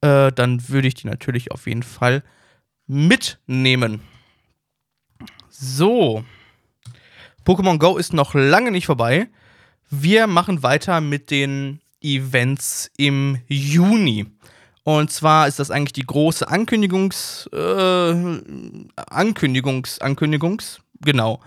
äh, 0.00 0.32
dann 0.32 0.66
würde 0.70 0.88
ich 0.88 0.94
die 0.94 1.08
natürlich 1.08 1.50
auf 1.50 1.66
jeden 1.66 1.82
Fall 1.82 2.24
mitnehmen. 2.86 4.00
So. 5.50 6.24
Pokémon 7.44 7.76
Go 7.76 7.98
ist 7.98 8.14
noch 8.14 8.32
lange 8.32 8.70
nicht 8.70 8.86
vorbei. 8.86 9.28
Wir 9.90 10.26
machen 10.26 10.62
weiter 10.62 11.02
mit 11.02 11.30
den 11.30 11.82
Events 12.00 12.90
im 12.96 13.42
Juni. 13.46 14.24
Und 14.84 15.12
zwar 15.12 15.46
ist 15.46 15.58
das 15.58 15.70
eigentlich 15.70 15.92
die 15.92 16.06
große 16.06 16.48
Ankündigungs, 16.48 17.48
äh, 17.52 18.40
Ankündigungs, 18.96 20.00
Ankündigungs, 20.00 20.80
genau. 21.00 21.40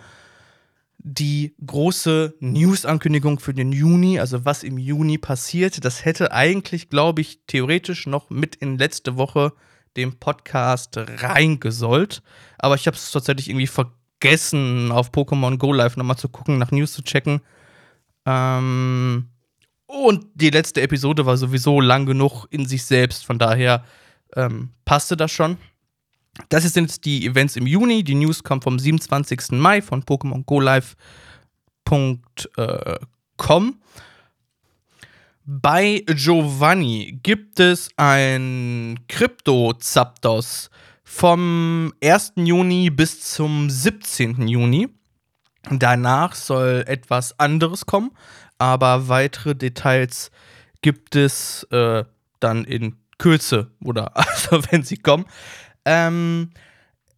Die 0.97 1.53
große 1.63 2.35
News-Ankündigung 2.39 3.39
für 3.39 3.53
den 3.53 3.71
Juni, 3.71 4.19
also 4.19 4.45
was 4.45 4.63
im 4.63 4.77
Juni 4.77 5.17
passiert, 5.17 5.83
das 5.83 6.05
hätte 6.05 6.31
eigentlich, 6.31 6.89
glaube 6.89 7.21
ich, 7.21 7.41
theoretisch 7.45 8.07
noch 8.07 8.29
mit 8.29 8.55
in 8.55 8.77
letzte 8.77 9.17
Woche 9.17 9.53
dem 9.97 10.17
Podcast 10.17 10.97
reingesollt. 10.97 12.23
Aber 12.57 12.75
ich 12.75 12.87
habe 12.87 12.97
es 12.97 13.11
tatsächlich 13.11 13.49
irgendwie 13.49 13.67
vergessen, 13.67 14.91
auf 14.91 15.11
Pokémon 15.11 15.57
Go 15.57 15.73
Live 15.73 15.97
nochmal 15.97 16.17
zu 16.17 16.29
gucken, 16.29 16.57
nach 16.57 16.71
News 16.71 16.93
zu 16.93 17.03
checken. 17.03 17.41
Ähm, 18.25 19.29
und 19.87 20.25
die 20.33 20.49
letzte 20.49 20.81
Episode 20.81 21.25
war 21.25 21.37
sowieso 21.37 21.79
lang 21.79 22.05
genug 22.05 22.45
in 22.49 22.65
sich 22.65 22.83
selbst, 22.83 23.25
von 23.25 23.37
daher 23.37 23.83
ähm, 24.35 24.69
passte 24.83 25.15
das 25.15 25.31
schon. 25.31 25.57
Das 26.49 26.63
sind 26.63 26.85
jetzt 26.85 27.05
die 27.05 27.25
Events 27.25 27.55
im 27.55 27.65
Juni. 27.65 28.03
Die 28.03 28.15
News 28.15 28.43
kommt 28.43 28.63
vom 28.63 28.77
27. 28.77 29.51
Mai 29.51 29.81
von 29.81 30.03
Pokémon 30.03 30.43
Go 30.43 30.59
Live.com. 30.59 32.19
Äh, 32.57 32.97
Bei 35.45 36.03
Giovanni 36.07 37.19
gibt 37.23 37.59
es 37.59 37.89
ein 37.95 38.99
Krypto-Zapdos 39.07 40.69
vom 41.03 41.93
1. 42.03 42.33
Juni 42.37 42.89
bis 42.89 43.21
zum 43.21 43.69
17. 43.69 44.47
Juni. 44.47 44.89
Danach 45.71 46.35
soll 46.35 46.83
etwas 46.85 47.39
anderes 47.39 47.85
kommen 47.85 48.11
aber 48.57 49.07
weitere 49.07 49.55
Details 49.55 50.31
gibt 50.81 51.15
es 51.15 51.63
äh, 51.71 52.03
dann 52.39 52.65
in 52.65 52.95
Kürze 53.17 53.71
oder 53.83 54.15
also 54.17 54.61
wenn 54.71 54.83
sie 54.83 54.97
kommen. 54.97 55.25
Ähm, 55.85 56.51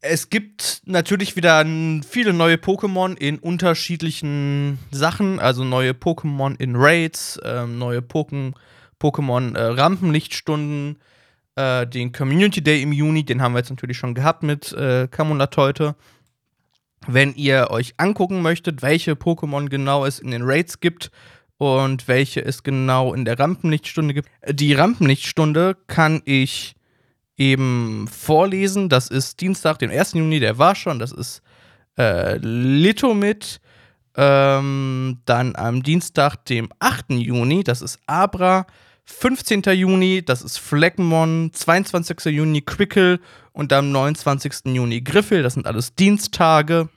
es 0.01 0.29
gibt 0.29 0.82
natürlich 0.86 1.36
wieder 1.36 1.65
viele 2.08 2.34
neue 2.34 2.56
Pokémon 2.56 3.17
in 3.17 3.39
unterschiedlichen 3.39 4.79
Sachen, 4.91 5.39
also 5.39 5.63
neue 5.63 5.91
Pokémon 5.91 6.56
in 6.60 6.75
Raids, 6.75 7.38
äh, 7.38 7.65
neue 7.65 8.00
Pokémon 8.00 9.56
äh, 9.56 9.62
Rampenlichtstunden, 9.62 10.98
äh, 11.56 11.88
den 11.88 12.12
Community 12.12 12.62
Day 12.62 12.82
im 12.82 12.94
Juni, 12.94 13.24
den 13.25 13.41
haben 13.41 13.53
wir 13.53 13.60
jetzt 13.60 13.70
natürlich 13.70 13.98
schon 13.98 14.13
gehabt 14.13 14.44
mit 14.44 14.72
äh, 14.74 15.08
Kamulat 15.10 15.58
heute. 15.58 15.96
Wenn 17.08 17.34
ihr 17.36 17.68
euch 17.72 17.94
angucken 17.98 18.42
möchtet, 18.42 18.82
welche 18.82 19.14
Pokémon 19.14 19.70
genau 19.70 20.06
es 20.06 20.20
in 20.20 20.32
den 20.32 20.44
Raids 20.44 20.80
gibt 20.80 21.12
und 21.58 22.08
welche 22.08 22.44
es 22.44 22.64
genau 22.64 23.14
in 23.14 23.26
der 23.26 23.40
Rampenlichtstunde 23.40 24.14
gibt. 24.14 24.30
Die 24.50 24.74
Rampenlichtstunde 24.74 25.76
kann 25.88 26.22
ich 26.26 26.76
eben 27.38 28.08
vorlesen. 28.08 28.90
Das 28.90 29.10
ist 29.10 29.42
Dienstag, 29.42 29.80
den 29.80 29.92
1. 29.92 30.14
Juni, 30.14 30.40
der 30.40 30.58
war 30.58 30.76
schon. 30.76 31.00
Das 31.00 31.12
ist 31.12 31.42
äh, 31.98 32.38
Litomit. 32.38 33.60
Ähm, 34.20 35.20
dann 35.26 35.56
am 35.56 35.84
Dienstag, 35.84 36.44
dem 36.46 36.70
8. 36.80 37.12
Juni, 37.12 37.64
das 37.64 37.84
ist 37.84 38.00
Abra. 38.08 38.66
15. 39.06 39.62
Juni, 39.74 40.24
das 40.26 40.42
ist 40.42 40.58
Fleckmon, 40.58 41.52
22. 41.54 42.26
Juni 42.26 42.62
Quickle 42.62 43.20
und 43.54 43.72
am 43.72 43.92
29. 43.92 44.74
Juni 44.74 45.02
Griffel. 45.02 45.44
Das 45.44 45.54
sind 45.54 45.68
alles 45.68 45.96
Dienstage, 45.96 46.90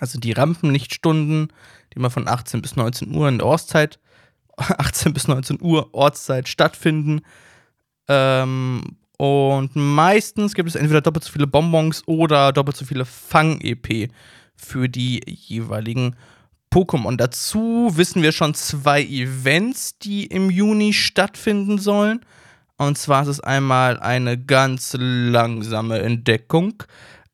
also 0.00 0.18
die 0.18 0.32
Rampenlichtstunden, 0.32 1.52
die 1.92 1.96
immer 1.96 2.10
von 2.10 2.28
18 2.28 2.62
bis 2.62 2.76
19 2.76 3.14
Uhr 3.14 3.28
in 3.28 3.38
der 3.38 3.46
Ortszeit, 3.46 3.98
18 4.56 5.12
bis 5.12 5.28
19 5.28 5.60
Uhr 5.60 5.94
Ortszeit 5.94 6.48
stattfinden. 6.48 7.20
Ähm, 8.08 8.96
und 9.18 9.74
meistens 9.74 10.54
gibt 10.54 10.68
es 10.68 10.76
entweder 10.76 11.00
doppelt 11.00 11.24
so 11.24 11.32
viele 11.32 11.46
Bonbons 11.46 12.06
oder 12.06 12.52
doppelt 12.52 12.76
so 12.76 12.84
viele 12.84 13.04
Fang-EP 13.04 14.10
für 14.54 14.88
die 14.88 15.22
jeweiligen 15.26 16.16
Pokémon. 16.70 17.16
Dazu 17.16 17.90
wissen 17.94 18.22
wir 18.22 18.32
schon 18.32 18.54
zwei 18.54 19.02
Events, 19.02 19.98
die 19.98 20.26
im 20.26 20.50
Juni 20.50 20.92
stattfinden 20.92 21.78
sollen. 21.78 22.20
Und 22.76 22.96
zwar 22.96 23.22
ist 23.22 23.28
es 23.28 23.40
einmal 23.40 23.98
eine 23.98 24.38
ganz 24.38 24.94
langsame 24.98 25.98
Entdeckung. 25.98 26.82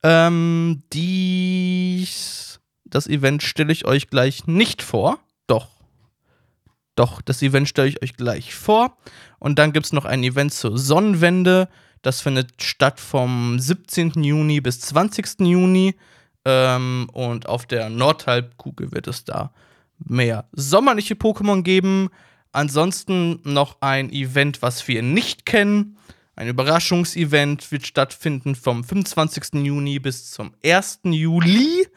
Ähm, 0.03 0.83
dies, 0.93 2.54
das 2.95 3.09
Event 3.09 3.43
stelle 3.43 3.73
ich 3.73 3.87
euch 3.87 4.09
gleich 4.09 4.47
nicht 4.47 4.81
vor. 4.81 5.19
Doch. 5.49 5.67
Doch, 6.95 7.21
das 7.23 7.43
Event 7.43 7.69
stelle 7.69 7.89
ich 7.89 8.01
euch 8.03 8.17
gleich 8.17 8.55
vor. 8.55 8.97
Und 9.41 9.59
dann 9.59 9.73
gibt 9.73 9.87
es 9.87 9.93
noch 9.93 10.05
ein 10.05 10.23
Event 10.23 10.55
zur 10.55 10.79
Sonnenwende. 10.79 11.69
Das 12.03 12.21
findet 12.21 12.63
statt 12.63 13.01
vom 13.01 13.59
17. 13.59 14.23
Juni 14.23 14.61
bis 14.61 14.79
20. 14.81 15.41
Juni. 15.41 15.97
Ähm, 16.45 17.09
und 17.13 17.49
auf 17.49 17.67
der 17.67 17.91
Nordhalbkugel 17.91 18.93
wird 18.93 19.09
es 19.09 19.25
da 19.25 19.53
mehr 19.99 20.47
sommerliche 20.53 21.15
Pokémon 21.15 21.63
geben. 21.63 22.11
Ansonsten 22.53 23.41
noch 23.43 23.79
ein 23.81 24.13
Event, 24.13 24.63
was 24.63 24.87
wir 24.87 25.03
nicht 25.03 25.47
kennen. 25.47 25.99
Ein 26.37 26.47
Überraschungsevent 26.47 27.73
wird 27.73 27.89
stattfinden 27.89 28.55
vom 28.55 28.85
25. 28.85 29.65
Juni 29.65 29.99
bis 29.99 30.31
zum 30.31 30.55
1. 30.63 31.01
Juli. 31.05 31.89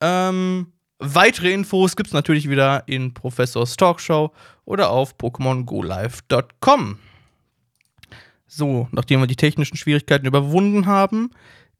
Ähm, 0.00 0.72
weitere 0.98 1.52
Infos 1.52 1.96
gibt 1.96 2.08
es 2.08 2.14
natürlich 2.14 2.48
wieder 2.48 2.84
in 2.86 3.14
Professors 3.14 3.76
Talkshow 3.76 4.32
oder 4.64 4.90
auf 4.90 5.16
PokémonGoLive.com. 5.16 6.98
So, 8.46 8.88
nachdem 8.90 9.20
wir 9.20 9.26
die 9.26 9.36
technischen 9.36 9.76
Schwierigkeiten 9.76 10.26
überwunden 10.26 10.86
haben, 10.86 11.30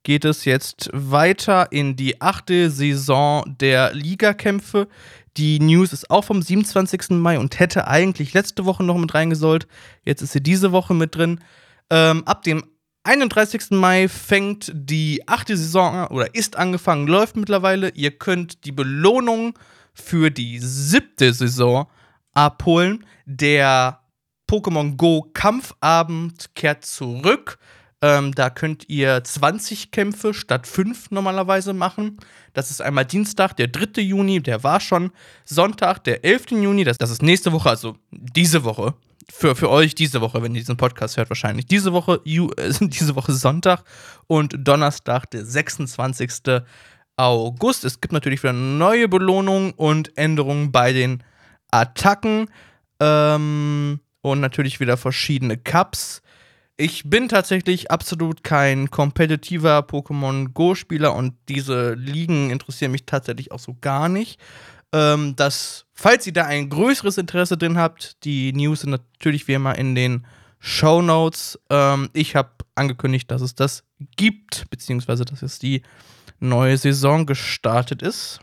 geht 0.02 0.24
es 0.24 0.44
jetzt 0.44 0.88
weiter 0.92 1.72
in 1.72 1.96
die 1.96 2.20
achte 2.20 2.70
Saison 2.70 3.44
der 3.60 3.92
Ligakämpfe. 3.92 4.88
Die 5.36 5.60
News 5.60 5.92
ist 5.92 6.10
auch 6.10 6.24
vom 6.24 6.42
27. 6.42 7.10
Mai 7.10 7.38
und 7.38 7.58
hätte 7.58 7.86
eigentlich 7.86 8.34
letzte 8.34 8.64
Woche 8.64 8.82
noch 8.82 8.96
mit 8.96 9.14
reingesollt. 9.14 9.66
Jetzt 10.04 10.22
ist 10.22 10.32
sie 10.32 10.42
diese 10.42 10.72
Woche 10.72 10.94
mit 10.94 11.14
drin. 11.14 11.40
Ähm, 11.90 12.22
ab 12.26 12.42
dem 12.42 12.64
31. 13.04 13.70
Mai 13.70 14.08
fängt 14.08 14.70
die 14.74 15.26
achte 15.26 15.56
Saison 15.56 15.94
an 15.94 16.06
oder 16.08 16.34
ist 16.34 16.56
angefangen, 16.56 17.06
läuft 17.06 17.36
mittlerweile. 17.36 17.90
Ihr 17.90 18.10
könnt 18.10 18.64
die 18.64 18.72
Belohnung 18.72 19.58
für 19.94 20.30
die 20.30 20.58
siebte 20.58 21.32
Saison 21.32 21.86
abholen. 22.32 23.04
Der 23.24 24.00
Pokémon 24.50 24.96
Go 24.96 25.30
Kampfabend 25.32 26.54
kehrt 26.54 26.84
zurück. 26.84 27.58
Ähm, 28.02 28.32
da 28.34 28.48
könnt 28.48 28.88
ihr 28.88 29.22
20 29.22 29.90
Kämpfe 29.90 30.32
statt 30.32 30.66
5 30.66 31.10
normalerweise 31.10 31.74
machen. 31.74 32.18
Das 32.54 32.70
ist 32.70 32.80
einmal 32.80 33.04
Dienstag, 33.04 33.54
der 33.56 33.68
3. 33.68 34.00
Juni, 34.00 34.40
der 34.40 34.64
war 34.64 34.80
schon. 34.80 35.10
Sonntag, 35.44 36.04
der 36.04 36.24
11. 36.24 36.52
Juni, 36.52 36.84
das, 36.84 36.96
das 36.96 37.10
ist 37.10 37.22
nächste 37.22 37.52
Woche, 37.52 37.68
also 37.68 37.96
diese 38.10 38.64
Woche. 38.64 38.94
Für, 39.32 39.54
für 39.54 39.70
euch 39.70 39.94
diese 39.94 40.20
Woche, 40.20 40.42
wenn 40.42 40.54
ihr 40.54 40.60
diesen 40.60 40.76
Podcast 40.76 41.16
hört, 41.16 41.30
wahrscheinlich. 41.30 41.66
Diese 41.66 41.92
Woche, 41.92 42.20
äh, 42.24 42.48
diese 42.80 43.16
Woche 43.16 43.32
Sonntag 43.32 43.84
und 44.26 44.56
Donnerstag, 44.58 45.30
der 45.30 45.44
26. 45.44 46.62
August. 47.16 47.84
Es 47.84 48.00
gibt 48.00 48.12
natürlich 48.12 48.42
wieder 48.42 48.52
neue 48.52 49.08
Belohnungen 49.08 49.72
und 49.72 50.16
Änderungen 50.16 50.72
bei 50.72 50.92
den 50.92 51.22
Attacken. 51.70 52.50
Ähm, 52.98 54.00
und 54.22 54.40
natürlich 54.40 54.80
wieder 54.80 54.96
verschiedene 54.96 55.56
Cups. 55.56 56.22
Ich 56.76 57.08
bin 57.08 57.28
tatsächlich 57.28 57.90
absolut 57.90 58.42
kein 58.42 58.90
kompetitiver 58.90 59.80
Pokémon 59.80 60.48
Go-Spieler 60.52 61.14
und 61.14 61.34
diese 61.48 61.92
Ligen 61.94 62.50
interessieren 62.50 62.92
mich 62.92 63.04
tatsächlich 63.04 63.52
auch 63.52 63.58
so 63.58 63.76
gar 63.80 64.08
nicht. 64.08 64.40
Ähm, 64.92 65.36
das, 65.36 65.86
falls 65.92 66.26
ihr 66.26 66.32
da 66.32 66.46
ein 66.46 66.68
größeres 66.68 67.18
Interesse 67.18 67.56
drin 67.56 67.78
habt, 67.78 68.24
die 68.24 68.52
News 68.52 68.80
sind 68.80 68.90
natürlich 68.90 69.46
wie 69.48 69.54
immer 69.54 69.76
in 69.76 69.94
den 69.94 70.26
Show 70.58 71.00
Notes. 71.00 71.58
Ähm, 71.70 72.10
ich 72.12 72.36
habe 72.36 72.50
angekündigt, 72.74 73.30
dass 73.30 73.42
es 73.42 73.54
das 73.54 73.84
gibt, 74.16 74.68
beziehungsweise 74.70 75.24
dass 75.24 75.42
es 75.42 75.58
die 75.58 75.82
neue 76.40 76.76
Saison 76.76 77.26
gestartet 77.26 78.02
ist. 78.02 78.40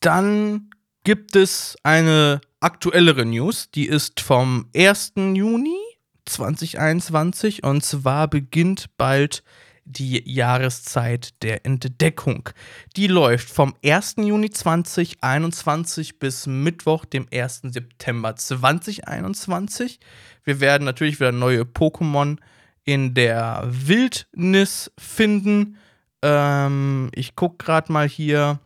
Dann 0.00 0.70
gibt 1.04 1.34
es 1.36 1.76
eine 1.82 2.40
aktuellere 2.60 3.24
News, 3.24 3.70
die 3.70 3.86
ist 3.86 4.20
vom 4.20 4.68
1. 4.74 5.14
Juni 5.34 5.78
2021 6.26 7.64
und 7.64 7.82
zwar 7.82 8.28
beginnt 8.28 8.86
bald 8.96 9.42
die 9.88 10.22
Jahreszeit 10.30 11.42
der 11.42 11.64
Entdeckung. 11.64 12.50
Die 12.96 13.06
läuft 13.06 13.48
vom 13.48 13.74
1. 13.84 14.16
Juni 14.18 14.50
2021 14.50 16.18
bis 16.18 16.46
Mittwoch, 16.46 17.04
dem 17.04 17.26
1. 17.32 17.62
September 17.64 18.36
2021. 18.36 19.98
Wir 20.44 20.60
werden 20.60 20.84
natürlich 20.84 21.20
wieder 21.20 21.32
neue 21.32 21.62
Pokémon 21.62 22.36
in 22.84 23.14
der 23.14 23.64
Wildnis 23.66 24.90
finden. 24.98 25.78
Ähm, 26.22 27.10
ich 27.14 27.34
gucke 27.34 27.64
gerade 27.64 27.92
mal 27.92 28.08
hier. 28.08 28.60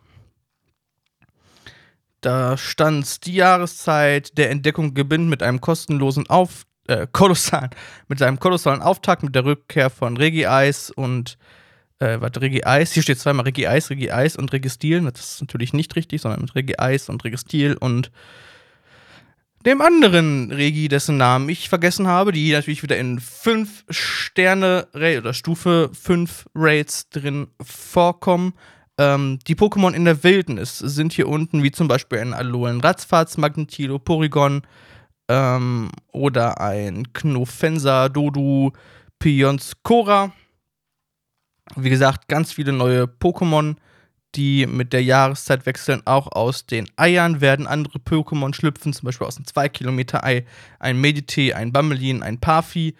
Da 2.21 2.55
stand 2.55 3.25
die 3.25 3.33
Jahreszeit 3.33 4.37
der 4.37 4.49
Entdeckung 4.49 4.93
gewinnt 4.93 5.27
mit 5.29 5.43
einem 5.43 5.59
kostenlosen 5.59 6.27
Auf 6.27 6.65
äh, 6.87 7.07
kolossalen, 7.11 7.69
mit 8.07 8.19
seinem 8.19 8.39
kolossalen 8.39 8.81
Auftakt 8.81 9.23
mit 9.23 9.35
der 9.35 9.45
Rückkehr 9.45 9.89
von 9.89 10.17
Regi 10.17 10.45
Eis 10.47 10.91
und 10.91 11.37
äh, 11.99 12.19
warte, 12.19 12.41
Regi 12.41 12.63
Eis, 12.63 12.91
hier 12.91 13.03
steht 13.03 13.19
zweimal 13.19 13.45
Regi 13.45 13.67
Eis, 13.67 13.89
Regi 13.89 14.11
Eis 14.11 14.35
und 14.35 14.51
Registil. 14.51 15.01
Das 15.01 15.33
ist 15.33 15.41
natürlich 15.41 15.73
nicht 15.73 15.95
richtig, 15.95 16.21
sondern 16.21 16.41
mit 16.41 16.55
Regi 16.55 16.75
Eis 16.77 17.09
und 17.09 17.23
Registil 17.23 17.75
und 17.75 18.11
dem 19.65 19.81
anderen 19.81 20.51
Regi, 20.51 20.89
dessen 20.89 21.15
Namen 21.15 21.47
ich 21.47 21.69
vergessen 21.69 22.07
habe, 22.07 22.33
die 22.33 22.51
natürlich 22.51 22.83
wieder 22.83 22.97
in 22.97 23.21
5 23.21 23.85
Sterne 23.89 24.87
oder 24.93 25.33
Stufe 25.33 25.89
5 25.93 26.47
Raids 26.53 27.09
drin 27.09 27.47
vorkommen. 27.61 28.53
Ähm, 28.97 29.39
die 29.47 29.55
Pokémon 29.55 29.93
in 29.93 30.03
der 30.03 30.23
Wildnis 30.23 30.79
sind 30.79 31.13
hier 31.13 31.29
unten, 31.29 31.63
wie 31.63 31.71
zum 31.71 31.87
Beispiel 31.87 32.19
ein 32.19 32.33
Alolan 32.33 32.81
Ratzfatz, 32.81 33.37
Magnetilo, 33.37 33.99
Porygon, 33.99 34.63
ähm, 35.33 35.89
oder 36.11 36.61
ein 36.61 37.11
Knofensa, 37.11 38.09
Dodu, 38.09 38.71
Pionskora. 39.17 40.31
Wie 41.75 41.89
gesagt, 41.89 42.27
ganz 42.27 42.53
viele 42.53 42.71
neue 42.71 43.05
Pokémon, 43.05 43.75
die 44.35 44.67
mit 44.67 44.93
der 44.93 45.03
Jahreszeit 45.03 45.65
wechseln. 45.65 46.03
Auch 46.05 46.31
aus 46.31 46.67
den 46.67 46.87
Eiern 46.97 47.41
werden 47.41 47.65
andere 47.65 47.97
Pokémon 47.97 48.53
schlüpfen, 48.53 48.93
zum 48.93 49.07
Beispiel 49.07 49.25
aus 49.25 49.35
dem 49.35 49.45
2-Kilometer-Ei. 49.45 50.45
Ein 50.79 51.01
Medite, 51.01 51.55
ein 51.55 51.71
Bammelin, 51.71 52.21
ein 52.21 52.39
Parfi. 52.39 52.95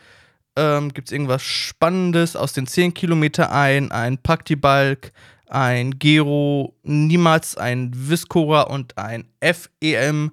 Ähm, 0.55 0.91
Gibt 0.93 1.09
es 1.09 1.11
irgendwas 1.11 1.43
Spannendes 1.43 2.35
aus 2.35 2.53
den 2.53 2.65
10 2.65 2.95
Kilometer 2.95 3.53
Eiern? 3.53 3.91
Ein 3.91 4.17
Praktibalk, 4.17 5.11
ein 5.47 5.99
Gero, 5.99 6.75
niemals 6.81 7.57
ein 7.57 7.91
Viscora 7.93 8.61
und 8.63 8.97
ein 8.97 9.25
FEM. 9.39 10.31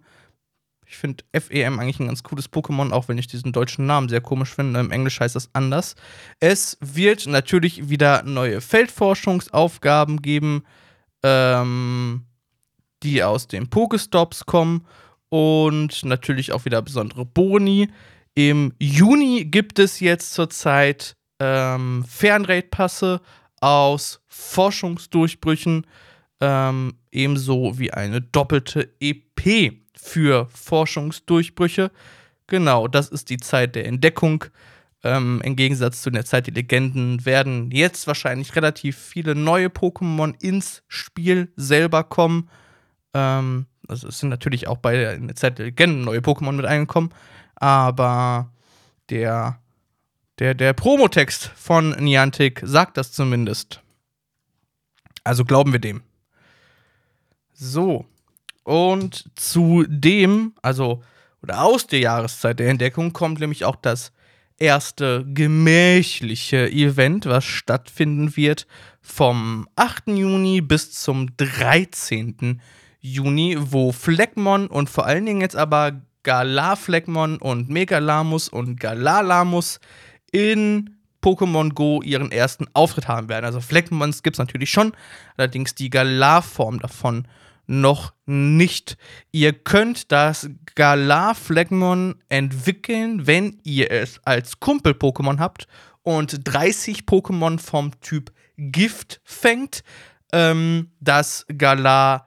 Ich 0.91 0.97
finde 0.97 1.23
FEM 1.33 1.79
eigentlich 1.79 2.01
ein 2.01 2.09
ganz 2.09 2.25
cooles 2.25 2.51
Pokémon, 2.51 2.91
auch 2.91 3.07
wenn 3.07 3.17
ich 3.17 3.29
diesen 3.29 3.53
deutschen 3.53 3.87
Namen 3.87 4.09
sehr 4.09 4.21
komisch 4.21 4.53
finde. 4.53 4.81
Im 4.81 4.91
Englisch 4.91 5.21
heißt 5.21 5.37
das 5.37 5.49
anders. 5.53 5.95
Es 6.41 6.77
wird 6.81 7.29
natürlich 7.29 7.89
wieder 7.89 8.25
neue 8.25 8.61
Feldforschungsaufgaben 8.61 10.21
geben, 10.21 10.65
ähm, 11.23 12.25
die 13.05 13.23
aus 13.23 13.47
den 13.47 13.71
Pokestops 13.71 14.47
kommen 14.47 14.85
und 15.29 16.05
natürlich 16.05 16.51
auch 16.51 16.65
wieder 16.65 16.83
besondere 16.83 17.25
Boni. 17.25 17.89
Im 18.35 18.73
Juni 18.81 19.45
gibt 19.45 19.79
es 19.79 20.01
jetzt 20.01 20.35
zurzeit 20.35 21.15
ähm, 21.39 22.05
Fernraid-Passe 22.09 23.21
aus 23.61 24.23
Forschungsdurchbrüchen, 24.27 25.87
ähm, 26.41 26.95
ebenso 27.13 27.79
wie 27.79 27.93
eine 27.93 28.21
doppelte 28.21 28.93
EP 28.99 29.80
für 30.01 30.49
Forschungsdurchbrüche. 30.55 31.91
Genau, 32.47 32.89
das 32.89 33.09
ist 33.09 33.31
die 33.31 33.39
Zeit 33.39 33.75
der 33.75 33.87
Entdeckung. 33.87 34.45
Ähm, 35.03 35.41
Im 35.45 35.57
Gegensatz 35.57 36.03
zu 36.03 36.11
der 36.11 36.25
Zeit 36.25 36.47
der 36.47 36.55
Legenden 36.55 37.25
werden 37.25 37.71
jetzt 37.71 38.07
wahrscheinlich 38.07 38.55
relativ 38.55 38.99
viele 38.99 39.35
neue 39.35 39.69
Pokémon 39.69 40.35
ins 40.43 40.83
Spiel 40.89 41.53
selber 41.57 42.05
kommen. 42.05 42.51
Ähm, 43.15 43.67
also 43.89 44.09
es 44.09 44.19
sind 44.19 44.29
natürlich 44.29 44.69
auch 44.69 44.77
bei 44.77 44.97
der, 44.97 45.17
der 45.17 45.37
Zeit 45.37 45.59
der 45.59 45.67
Legenden 45.67 46.05
neue 46.05 46.21
Pokémon 46.21 46.53
mit 46.53 46.67
eingekommen, 46.67 47.11
aber 47.57 48.53
der, 49.09 49.59
der, 50.39 50.55
der 50.55 50.73
Promotext 50.75 51.47
von 51.57 51.91
Niantic 51.91 52.61
sagt 52.63 52.97
das 52.97 53.13
zumindest. 53.13 53.81
Also 55.25 55.45
glauben 55.45 55.73
wir 55.73 55.81
dem. 55.81 56.03
So, 57.53 58.07
und 58.65 59.31
zu 59.35 59.85
dem, 59.89 60.55
also, 60.63 61.03
oder 61.43 61.63
aus 61.63 61.87
der 61.87 62.01
Jahreszeit 62.01 62.59
der 62.61 62.69
Entdeckung 62.69 63.13
kommt 63.13 63.41
nämlich 63.41 63.65
auch 63.65 63.77
das 63.77 64.13
erste 64.59 65.25
gemächliche 65.27 66.71
Event, 66.71 67.27
was 67.27 67.45
stattfinden 67.45 68.37
wird 68.37 68.67
vom 69.01 69.67
8. 69.77 70.09
Juni 70.09 70.61
bis 70.61 70.93
zum 70.93 71.35
13. 71.37 72.61
Juni, 73.01 73.57
wo 73.59 73.93
Fleckmon 73.93 74.67
und 74.67 74.91
vor 74.91 75.07
allen 75.07 75.25
Dingen 75.25 75.41
jetzt 75.41 75.57
aber 75.57 76.03
Galar-Fleckmon 76.23 77.39
und 77.39 77.71
Megalamus 77.71 78.51
und 78.51 78.79
Galalamus 78.79 79.81
in 80.31 80.97
Pokémon 81.23 81.73
Go 81.73 82.03
ihren 82.03 82.31
ersten 82.31 82.67
Auftritt 82.75 83.09
haben 83.09 83.31
werden. 83.31 83.47
Also 83.47 83.61
Fleckmons 83.61 84.23
gibt 84.23 84.37
es 84.37 84.39
natürlich 84.39 84.71
schon, 84.71 84.93
allerdings 85.39 85.75
die 85.75 85.89
Galar-Form 85.89 86.81
davon 86.81 87.27
noch 87.71 88.13
nicht. 88.27 88.97
Ihr 89.31 89.53
könnt 89.53 90.11
das 90.11 90.51
Galar 90.75 91.37
Phlegmon 91.37 92.17
entwickeln, 92.29 93.29
wenn 93.29 93.61
ihr 93.63 93.93
es 93.93 94.19
als 94.25 94.59
Kumpel-Pokémon 94.59 95.39
habt 95.39 95.69
und 96.03 96.41
30 96.43 97.03
Pokémon 97.03 97.61
vom 97.61 97.93
Typ 98.01 98.33
Gift 98.57 99.21
fängt. 99.23 99.85
Ähm, 100.33 100.91
das 100.99 101.47
Galar 101.57 102.27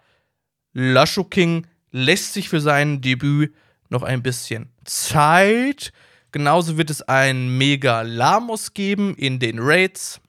Lashoking 0.72 1.68
lässt 1.92 2.34
sich 2.34 2.48
für 2.48 2.62
sein 2.62 3.02
Debüt 3.02 3.54
noch 3.90 4.04
ein 4.04 4.24
bisschen 4.24 4.72
Zeit. 4.86 5.92
Genauso 6.32 6.78
wird 6.78 6.90
es 6.90 7.02
ein 7.02 7.58
Mega 7.58 8.02
Lamos 8.02 8.74
geben 8.74 9.14
in 9.16 9.40
den 9.40 9.60
Raids. 9.60 10.22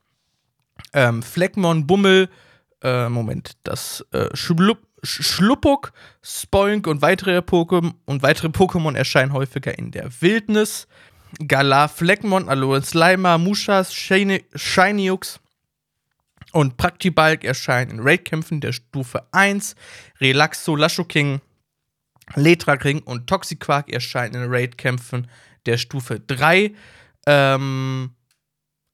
Ähm, 0.92 1.22
Fleckmon 1.22 1.87
Bummel, 1.87 2.29
äh, 2.83 3.09
Moment, 3.09 3.53
das 3.62 4.05
äh, 4.11 4.29
Schlupp, 4.35 4.87
Schluppuk, 5.04 5.92
Spoink 6.22 6.86
und 6.86 7.02
weitere, 7.02 7.38
Pokémon 7.38 7.94
und 8.04 8.22
weitere 8.22 8.48
Pokémon 8.48 8.96
erscheinen 8.96 9.32
häufiger 9.32 9.78
in 9.78 9.90
der 9.90 10.10
Wildnis. 10.20 10.86
Galar, 11.46 11.88
Fleckmon, 11.88 12.48
Alolan 12.48 12.82
Slimer, 12.82 13.38
Mushas, 13.38 13.92
Shinyux 13.92 15.40
und 16.52 16.76
Praktibalk 16.76 17.44
erscheinen 17.44 17.90
in 17.90 18.00
Raidkämpfen 18.00 18.60
der 18.60 18.72
Stufe 18.72 19.26
1. 19.32 19.74
Relaxo, 20.20 20.76
Lashoking, 20.76 21.40
Letrakring 22.34 23.00
und 23.00 23.26
Toxiquark 23.26 23.92
erscheinen 23.92 24.44
in 24.44 24.52
Raidkämpfen 24.52 25.28
der 25.66 25.78
Stufe 25.78 26.20
3. 26.20 26.72
Ähm, 27.26 28.14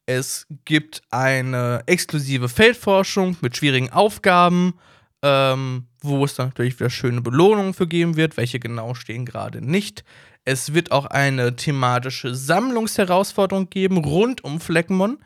es 0.06 0.46
gibt 0.64 1.02
eine 1.10 1.82
exklusive 1.86 2.48
Feldforschung 2.48 3.36
mit 3.42 3.56
schwierigen 3.56 3.90
Aufgaben, 3.90 4.74
ähm, 5.22 5.86
wo 6.02 6.24
es 6.24 6.34
dann 6.34 6.48
natürlich 6.48 6.78
wieder 6.78 6.90
schöne 6.90 7.20
Belohnungen 7.20 7.74
für 7.74 7.86
geben 7.86 8.16
wird. 8.16 8.36
Welche 8.36 8.60
genau 8.60 8.94
stehen 8.94 9.24
gerade 9.24 9.64
nicht. 9.64 10.04
Es 10.44 10.72
wird 10.72 10.92
auch 10.92 11.06
eine 11.06 11.56
thematische 11.56 12.34
Sammlungsherausforderung 12.34 13.68
geben 13.70 13.98
rund 13.98 14.42
um 14.42 14.60
Fleckmon. 14.60 15.18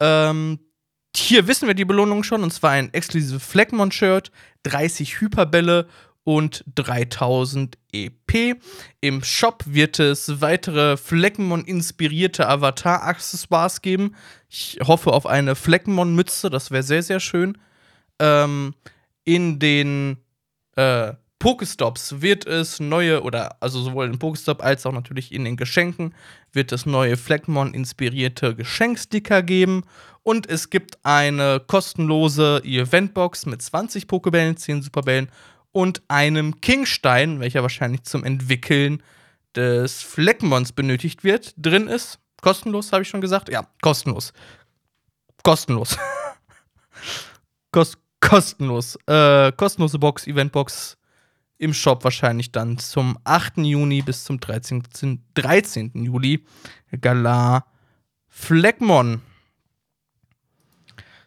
Ähm, 0.00 0.60
hier 1.14 1.46
wissen 1.46 1.66
wir 1.66 1.74
die 1.74 1.84
Belohnung 1.84 2.22
schon, 2.22 2.42
und 2.42 2.52
zwar 2.52 2.70
ein 2.70 2.92
exklusives 2.94 3.44
Fleckmon-Shirt, 3.44 4.30
30 4.62 5.20
Hyperbälle 5.20 5.86
und 6.24 6.64
3000 6.74 7.76
EP. 7.92 8.56
Im 9.00 9.22
Shop 9.24 9.64
wird 9.66 9.98
es 9.98 10.40
weitere 10.40 10.96
Fleckmon-inspirierte 10.96 12.48
Avatar-Accessoires 12.48 13.82
geben. 13.82 14.14
Ich 14.48 14.78
hoffe 14.82 15.12
auf 15.12 15.26
eine 15.26 15.54
Fleckmon-Mütze, 15.54 16.48
das 16.48 16.70
wäre 16.70 16.82
sehr, 16.82 17.02
sehr 17.02 17.20
schön. 17.20 17.58
Ähm, 18.18 18.74
in 19.24 19.58
den 19.58 20.18
äh, 20.76 21.12
Pokestops 21.38 22.20
wird 22.22 22.46
es 22.46 22.78
neue, 22.78 23.22
oder 23.22 23.56
also 23.60 23.82
sowohl 23.82 24.06
im 24.06 24.18
Pokestop 24.20 24.62
als 24.62 24.86
auch 24.86 24.92
natürlich 24.92 25.32
in 25.32 25.44
den 25.44 25.56
Geschenken, 25.56 26.14
wird 26.52 26.70
es 26.70 26.86
neue 26.86 27.16
Fleckmon-inspirierte 27.16 28.54
Geschenksticker 28.54 29.42
geben. 29.42 29.82
Und 30.22 30.48
es 30.48 30.70
gibt 30.70 31.04
eine 31.04 31.58
kostenlose 31.58 32.62
Eventbox 32.64 33.46
mit 33.46 33.60
20 33.60 34.06
Pokebällen, 34.06 34.56
10 34.56 34.82
Superbällen 34.82 35.30
und 35.72 36.02
einem 36.06 36.60
Kingstein, 36.60 37.40
welcher 37.40 37.62
wahrscheinlich 37.62 38.04
zum 38.04 38.22
Entwickeln 38.22 39.02
des 39.56 40.00
Fleckmons 40.00 40.70
benötigt 40.70 41.24
wird, 41.24 41.54
drin 41.56 41.88
ist. 41.88 42.20
Kostenlos, 42.40 42.92
habe 42.92 43.02
ich 43.02 43.08
schon 43.08 43.20
gesagt? 43.20 43.48
Ja, 43.48 43.66
kostenlos. 43.82 44.32
Kostenlos. 45.42 45.98
Kost 47.72 48.01
kostenlos. 48.22 48.96
Äh, 49.06 49.52
kostenlose 49.52 49.98
Box, 49.98 50.26
Eventbox 50.26 50.96
im 51.58 51.74
Shop 51.74 52.02
wahrscheinlich 52.02 52.50
dann 52.50 52.78
zum 52.78 53.18
8. 53.24 53.58
Juni 53.58 54.00
bis 54.00 54.24
zum 54.24 54.40
13. 54.40 54.82
13. 55.34 55.90
Juli. 55.94 56.44
Galar 57.00 57.66
Fleckmon. 58.28 59.20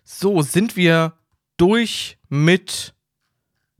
So, 0.03 0.41
sind 0.41 0.75
wir 0.75 1.13
durch 1.57 2.17
mit 2.29 2.93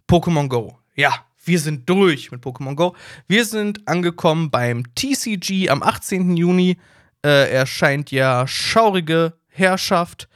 Pokémon 0.08 0.48
Go. 0.48 0.78
Ja, 0.96 1.26
wir 1.44 1.60
sind 1.60 1.90
durch 1.90 2.32
mit 2.32 2.42
Pokémon 2.42 2.76
Go. 2.76 2.96
Wir 3.28 3.46
sind 3.46 3.88
angekommen 3.88 4.50
beim 4.50 4.84
TCG 4.96 5.70
am 5.70 5.84
18. 5.84 6.38
Juni. 6.38 6.78
Äh, 7.24 7.52
erscheint 7.52 8.12
ja 8.12 8.48
Schaurige 8.48 9.34
Herrschaft. 9.48 10.30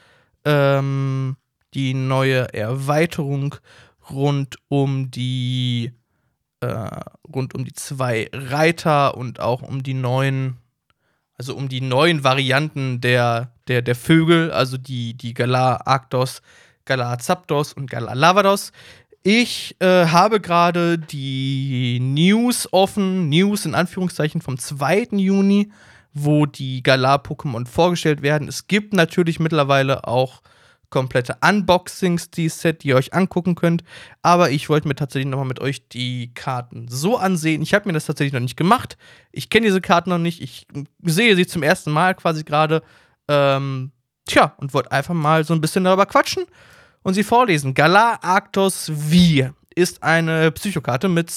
Ähm, 0.43 1.37
die 1.73 1.93
neue 1.93 2.53
Erweiterung 2.53 3.55
rund 4.09 4.57
um 4.67 5.11
die 5.11 5.91
äh, 6.61 6.89
rund 7.33 7.55
um 7.55 7.63
die 7.63 7.73
zwei 7.73 8.29
Reiter 8.33 9.15
und 9.15 9.39
auch 9.39 9.61
um 9.61 9.83
die 9.83 9.93
neuen, 9.93 10.57
also 11.37 11.55
um 11.55 11.69
die 11.69 11.81
neuen 11.81 12.23
Varianten 12.23 13.01
der, 13.01 13.53
der, 13.67 13.81
der 13.81 13.95
Vögel, 13.95 14.51
also 14.51 14.77
die, 14.77 15.13
die 15.15 15.33
Galar 15.33 15.87
Arctos, 15.87 16.41
Galar 16.85 17.19
Zapdos 17.19 17.73
und 17.73 17.89
Galar 17.89 18.15
Lavados. 18.15 18.71
Ich 19.21 19.75
äh, 19.79 20.07
habe 20.07 20.39
gerade 20.39 20.97
die 20.97 21.99
News 21.99 22.67
offen, 22.71 23.29
News 23.29 23.65
in 23.65 23.75
Anführungszeichen 23.75 24.41
vom 24.41 24.57
2. 24.57 25.09
Juni, 25.11 25.71
wo 26.13 26.45
die 26.45 26.81
Galar-Pokémon 26.81 27.67
vorgestellt 27.67 28.21
werden. 28.21 28.47
Es 28.47 28.67
gibt 28.67 28.93
natürlich 28.93 29.39
mittlerweile 29.39 30.07
auch 30.07 30.41
komplette 30.89 31.37
Unboxings, 31.41 32.31
die 32.31 32.49
Set, 32.49 32.83
die 32.83 32.89
ihr 32.89 32.95
euch 32.95 33.13
angucken 33.13 33.55
könnt. 33.55 33.83
Aber 34.21 34.51
ich 34.51 34.69
wollte 34.69 34.87
mir 34.87 34.95
tatsächlich 34.95 35.29
nochmal 35.29 35.47
mit 35.47 35.59
euch 35.59 35.87
die 35.87 36.33
Karten 36.33 36.87
so 36.87 37.17
ansehen. 37.17 37.61
Ich 37.61 37.73
habe 37.73 37.87
mir 37.87 37.93
das 37.93 38.05
tatsächlich 38.05 38.33
noch 38.33 38.39
nicht 38.39 38.57
gemacht. 38.57 38.97
Ich 39.31 39.49
kenne 39.49 39.67
diese 39.67 39.81
Karten 39.81 40.09
noch 40.09 40.17
nicht. 40.17 40.41
Ich 40.41 40.67
sehe 41.03 41.35
sie 41.35 41.47
zum 41.47 41.63
ersten 41.63 41.91
Mal 41.91 42.15
quasi 42.15 42.43
gerade. 42.43 42.81
Ähm, 43.27 43.91
tja, 44.25 44.53
und 44.57 44.73
wollte 44.73 44.91
einfach 44.91 45.13
mal 45.13 45.43
so 45.43 45.53
ein 45.53 45.61
bisschen 45.61 45.83
darüber 45.83 46.05
quatschen 46.05 46.45
und 47.03 47.13
sie 47.13 47.23
vorlesen. 47.23 47.73
Galar 47.73 48.23
Arctos 48.23 48.91
V 48.95 49.51
ist 49.75 50.03
eine 50.03 50.51
Psychokarte 50.51 51.07
mit 51.09 51.29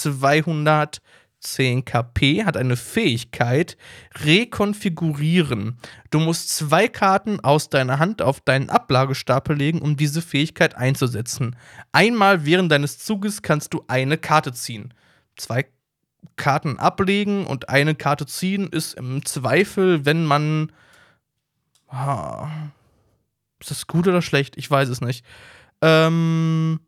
210 1.43 1.85
KP, 1.85 2.45
hat 2.45 2.57
eine 2.57 2.77
Fähigkeit 2.77 3.77
Rekonfigurieren. 4.25 5.79
Du 6.11 6.21
musst 6.21 6.51
zwei 6.51 6.89
Karten 6.89 7.41
aus 7.41 7.69
deiner 7.69 7.99
Hand 7.99 8.23
auf 8.23 8.41
deinen 8.41 8.71
Ablagestapel 8.71 9.57
legen, 9.57 9.83
um 9.83 9.97
diese 9.97 10.23
Fähigkeit 10.23 10.77
einzusetzen. 10.77 11.57
Einmal 11.91 12.47
während 12.47 12.71
deines 12.71 12.99
Zuges 12.99 13.43
kannst 13.43 13.75
du 13.75 13.85
eine 13.89 14.19
Karte 14.19 14.53
ziehen. 14.53 14.95
Zwei 15.37 15.67
Karten 16.37 16.79
ablegen 16.79 17.47
und 17.47 17.69
eine 17.69 17.95
Karte 17.95 18.27
ziehen 18.27 18.69
ist 18.69 18.95
im 18.95 19.25
Zweifel, 19.25 20.05
wenn 20.07 20.25
man. 20.25 20.73
Ah, 21.89 22.49
ist 23.61 23.71
das 23.71 23.87
gut 23.87 24.07
oder 24.09 24.23
schlecht? 24.23 24.57
Ich 24.57 24.71
weiß 24.71 24.89
es 24.89 25.01
nicht. 25.01 25.25
Ähm, 25.83 26.81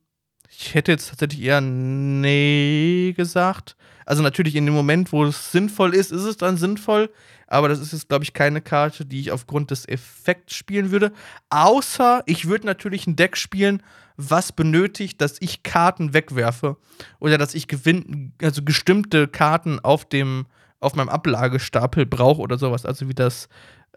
ich 0.59 0.75
hätte 0.75 0.93
jetzt 0.93 1.09
tatsächlich 1.09 1.43
eher 1.43 1.61
nee 1.61 3.13
gesagt. 3.17 3.77
Also 4.07 4.23
natürlich 4.23 4.57
in 4.57 4.67
dem 4.67 4.75
Moment, 4.75 5.13
wo 5.13 5.25
es 5.25 5.53
sinnvoll 5.53 5.95
ist, 5.95 6.13
ist 6.13 6.25
es 6.25 6.37
dann 6.37 6.57
sinnvoll. 6.57 7.11
Aber 7.47 7.69
das 7.69 7.81
ist 7.81 7.93
jetzt, 7.93 8.09
glaube 8.09 8.25
ich, 8.25 8.33
keine 8.33 8.61
Karte, 8.61 9.07
die 9.07 9.21
ich 9.21 9.31
aufgrund 9.31 9.71
des 9.71 9.87
Effekts 9.89 10.55
spielen 10.55 10.91
würde. 10.91 11.13
Außer 11.51 12.23
ich 12.27 12.49
würde 12.49 12.67
natürlich 12.67 13.07
ein 13.07 13.17
Deck 13.17 13.37
spielen, 13.37 13.83
was 14.17 14.53
benötigt, 14.53 15.21
dass 15.21 15.37
ich 15.41 15.63
Karten 15.63 16.15
wegwerfe. 16.15 16.77
Oder 17.19 17.39
dass 17.39 17.55
ich 17.55 17.69
gewinn, 17.69 18.33
also 18.43 18.63
bestimmte 18.63 19.29
Karten 19.29 19.81
auf 19.81 20.05
dem, 20.05 20.47
auf 20.81 20.95
meinem 20.95 21.09
Ablagestapel 21.09 22.07
brauche 22.07 22.41
oder 22.41 22.59
sowas. 22.59 22.87
Also 22.87 23.09
wie 23.09 23.15
das 23.15 23.49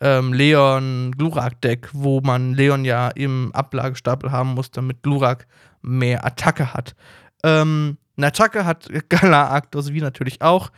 ähm, 0.02 0.34
Leon 0.34 1.14
Glurak-Deck, 1.18 1.90
wo 1.94 2.22
man 2.22 2.54
Leon 2.54 2.86
ja 2.86 3.10
im 3.10 3.52
Ablagestapel 3.54 4.32
haben 4.32 4.54
muss, 4.54 4.72
damit 4.72 5.04
Glurak 5.04 5.48
mehr 5.82 6.26
Attacke 6.26 6.74
hat. 6.74 6.96
Ähm, 7.44 7.98
eine 8.18 8.28
Attacke 8.28 8.66
hat 8.66 8.88
Galar 9.10 9.50
Arctos 9.50 9.94
wie 9.94 10.02
natürlich 10.02 10.42
auch. 10.42 10.72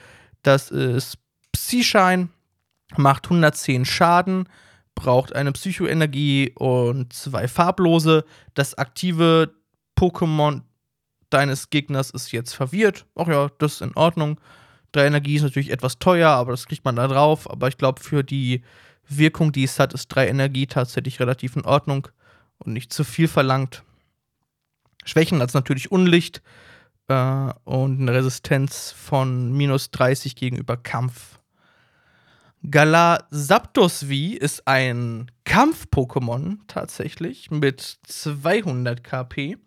Das 0.43 0.71
ist 0.71 1.17
Psyshine, 1.51 2.29
macht 2.97 3.25
110 3.25 3.85
Schaden, 3.85 4.47
braucht 4.95 5.35
eine 5.35 5.51
Psychoenergie 5.51 6.53
und 6.55 7.13
zwei 7.13 7.47
farblose. 7.47 8.23
Das 8.53 8.77
aktive 8.77 9.51
Pokémon 9.97 10.61
deines 11.29 11.69
Gegners 11.69 12.09
ist 12.11 12.31
jetzt 12.31 12.53
verwirrt. 12.53 13.05
Ach 13.15 13.27
ja, 13.27 13.49
das 13.59 13.75
ist 13.75 13.81
in 13.81 13.95
Ordnung. 13.95 14.39
Drei 14.91 15.05
Energie 15.05 15.35
ist 15.35 15.43
natürlich 15.43 15.71
etwas 15.71 15.99
teuer, 15.99 16.29
aber 16.29 16.51
das 16.51 16.65
kriegt 16.65 16.83
man 16.85 16.95
da 16.95 17.07
drauf. 17.07 17.49
Aber 17.49 17.67
ich 17.67 17.77
glaube, 17.77 18.01
für 18.01 18.23
die 18.23 18.63
Wirkung, 19.09 19.51
die 19.51 19.63
es 19.63 19.79
hat, 19.79 19.93
ist 19.93 20.07
3 20.09 20.27
Energie 20.27 20.67
tatsächlich 20.67 21.19
relativ 21.19 21.55
in 21.55 21.65
Ordnung 21.65 22.07
und 22.59 22.73
nicht 22.73 22.93
zu 22.93 23.03
viel 23.03 23.27
verlangt. 23.27 23.83
Schwächen 25.05 25.41
als 25.41 25.53
natürlich 25.53 25.91
Unlicht 25.91 26.41
äh, 27.07 27.51
und 27.63 28.01
eine 28.01 28.13
Resistenz 28.13 28.91
von 28.91 29.53
minus 29.53 29.91
30 29.91 30.35
gegenüber 30.35 30.77
Kampf. 30.77 31.39
V 32.61 34.13
ist 34.39 34.67
ein 34.67 35.31
Kampf-Pokémon 35.45 36.57
tatsächlich 36.67 37.51
mit 37.51 37.99
200 38.03 39.03
KP. 39.03 39.57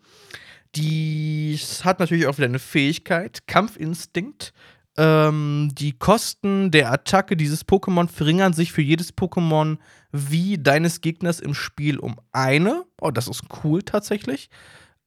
Die 0.75 1.59
hat 1.83 1.99
natürlich 1.99 2.27
auch 2.27 2.37
wieder 2.37 2.47
eine 2.47 2.59
Fähigkeit, 2.59 3.47
Kampfinstinkt. 3.47 4.53
Ähm, 4.95 5.71
die 5.73 5.93
Kosten 5.93 6.69
der 6.69 6.91
Attacke 6.91 7.35
dieses 7.35 7.67
Pokémon 7.67 8.07
verringern 8.07 8.53
sich 8.53 8.71
für 8.71 8.83
jedes 8.83 9.15
Pokémon 9.15 9.77
wie 10.11 10.57
deines 10.57 11.01
Gegners 11.01 11.39
im 11.39 11.55
Spiel 11.55 11.97
um 11.97 12.15
eine. 12.31 12.85
Oh, 13.01 13.09
das 13.09 13.27
ist 13.27 13.43
cool 13.63 13.81
tatsächlich. 13.81 14.49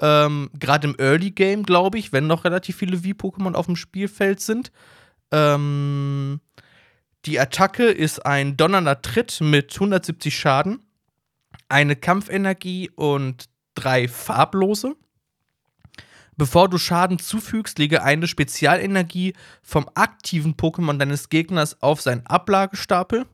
Ähm, 0.01 0.51
Gerade 0.59 0.89
im 0.89 0.97
Early 0.99 1.31
Game, 1.31 1.63
glaube 1.63 1.99
ich, 1.99 2.13
wenn 2.13 2.27
noch 2.27 2.45
relativ 2.45 2.77
viele 2.77 3.05
Wie-Pokémon 3.05 3.55
auf 3.55 3.67
dem 3.67 3.77
Spielfeld 3.77 4.41
sind. 4.41 4.73
Ähm, 5.31 6.41
die 7.25 7.39
Attacke 7.39 7.87
ist 7.87 8.27
ein 8.27 8.57
donnernder 8.57 9.01
Tritt 9.03 9.41
mit 9.41 9.73
170 9.73 10.37
Schaden, 10.37 10.81
eine 11.69 11.97
Kampfenergie 11.97 12.91
und 12.95 13.47
drei 13.75 14.09
farblose. 14.09 14.97
Bevor 16.37 16.69
du 16.69 16.79
Schaden 16.79 17.19
zufügst, 17.19 17.79
lege 17.79 18.03
eine 18.03 18.27
Spezialenergie 18.27 19.35
vom 19.63 19.89
aktiven 19.95 20.55
Pokémon 20.55 20.99
deines 20.99 21.29
Gegners 21.29 21.81
auf 21.83 22.01
seinen 22.03 22.27
Ablagestapel. 22.27 23.27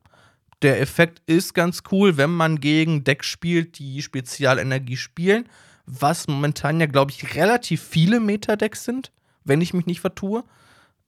Der 0.62 0.80
Effekt 0.80 1.20
ist 1.26 1.54
ganz 1.54 1.82
cool, 1.90 2.16
wenn 2.16 2.30
man 2.30 2.60
gegen 2.60 3.02
Decks 3.02 3.26
spielt, 3.26 3.78
die 3.78 4.00
Spezialenergie 4.02 4.96
spielen, 4.96 5.48
was 5.86 6.28
momentan 6.28 6.78
ja, 6.78 6.86
glaube 6.86 7.10
ich, 7.10 7.34
relativ 7.34 7.82
viele 7.82 8.20
Meta-Decks 8.20 8.84
sind, 8.84 9.10
wenn 9.44 9.60
ich 9.60 9.74
mich 9.74 9.86
nicht 9.86 10.00
vertue. 10.00 10.44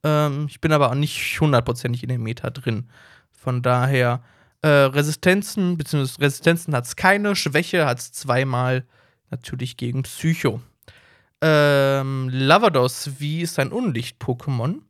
Ähm, 0.02 0.46
ich 0.50 0.60
bin 0.60 0.72
aber 0.72 0.90
auch 0.90 0.96
nicht 0.96 1.40
hundertprozentig 1.40 2.02
in 2.02 2.08
dem 2.08 2.22
Meta 2.24 2.50
drin. 2.50 2.88
Von 3.30 3.62
daher 3.62 4.22
Äh, 4.64 4.68
Resistenzen, 4.68 5.76
beziehungsweise 5.76 6.22
Resistenzen 6.22 6.74
hat 6.74 6.86
es 6.86 6.96
keine, 6.96 7.36
Schwäche 7.36 7.84
hat 7.84 7.98
es 7.98 8.12
zweimal 8.12 8.86
natürlich 9.30 9.76
gegen 9.76 10.04
Psycho. 10.04 10.62
Ähm, 11.46 12.30
Lavados, 12.32 13.10
wie 13.18 13.42
ist 13.42 13.58
ein 13.58 13.70
Unlicht-Pokémon, 13.70 14.80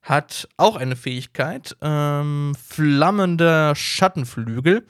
hat 0.00 0.48
auch 0.56 0.76
eine 0.76 0.96
Fähigkeit, 0.96 1.76
ähm, 1.82 2.54
flammender 2.58 3.74
Schattenflügel. 3.74 4.86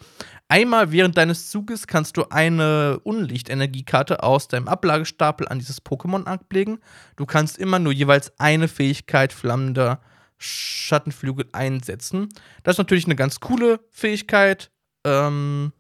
Einmal 0.46 0.92
während 0.92 1.18
deines 1.18 1.50
Zuges 1.50 1.88
kannst 1.88 2.16
du 2.18 2.26
eine 2.30 3.00
Unlichtenergiekarte 3.02 4.22
aus 4.22 4.46
deinem 4.46 4.68
Ablagestapel 4.68 5.48
an 5.48 5.58
dieses 5.58 5.84
Pokémon 5.84 6.24
ablegen. 6.26 6.78
Du 7.16 7.26
kannst 7.26 7.58
immer 7.58 7.80
nur 7.80 7.92
jeweils 7.92 8.32
eine 8.38 8.68
Fähigkeit 8.68 9.32
flammender 9.32 10.00
Schattenflügel 10.36 11.48
einsetzen. 11.50 12.28
Das 12.62 12.74
ist 12.74 12.78
natürlich 12.78 13.06
eine 13.06 13.16
ganz 13.16 13.40
coole 13.40 13.80
Fähigkeit. 13.90 14.70
Ähm, 15.02 15.72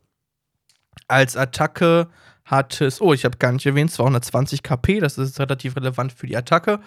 als 1.06 1.36
Attacke 1.36 2.08
hat 2.50 2.80
es, 2.80 3.00
oh, 3.00 3.12
ich 3.12 3.24
habe 3.24 3.36
gar 3.36 3.52
nicht 3.52 3.66
erwähnt, 3.66 3.90
220 3.92 4.62
KP, 4.62 5.00
das 5.00 5.18
ist 5.18 5.38
relativ 5.38 5.76
relevant 5.76 6.12
für 6.12 6.26
die 6.26 6.36
Attacke. 6.36 6.80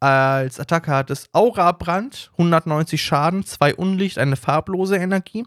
Als 0.00 0.58
Attacke 0.58 0.90
hat 0.90 1.10
es 1.10 1.28
Aura-Brand, 1.32 2.30
190 2.32 3.02
Schaden, 3.02 3.44
2 3.44 3.74
Unlicht, 3.74 4.18
eine 4.18 4.36
farblose 4.36 4.96
Energie. 4.96 5.46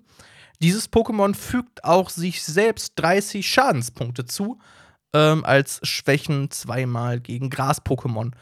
Dieses 0.62 0.92
Pokémon 0.92 1.36
fügt 1.36 1.84
auch 1.84 2.10
sich 2.10 2.44
selbst 2.44 2.94
30 2.96 3.48
Schadenspunkte 3.48 4.26
zu, 4.26 4.60
ähm, 5.14 5.44
als 5.44 5.80
Schwächen 5.84 6.52
zweimal 6.52 7.20
gegen 7.20 7.50
Gras-Pokémon. 7.50 8.34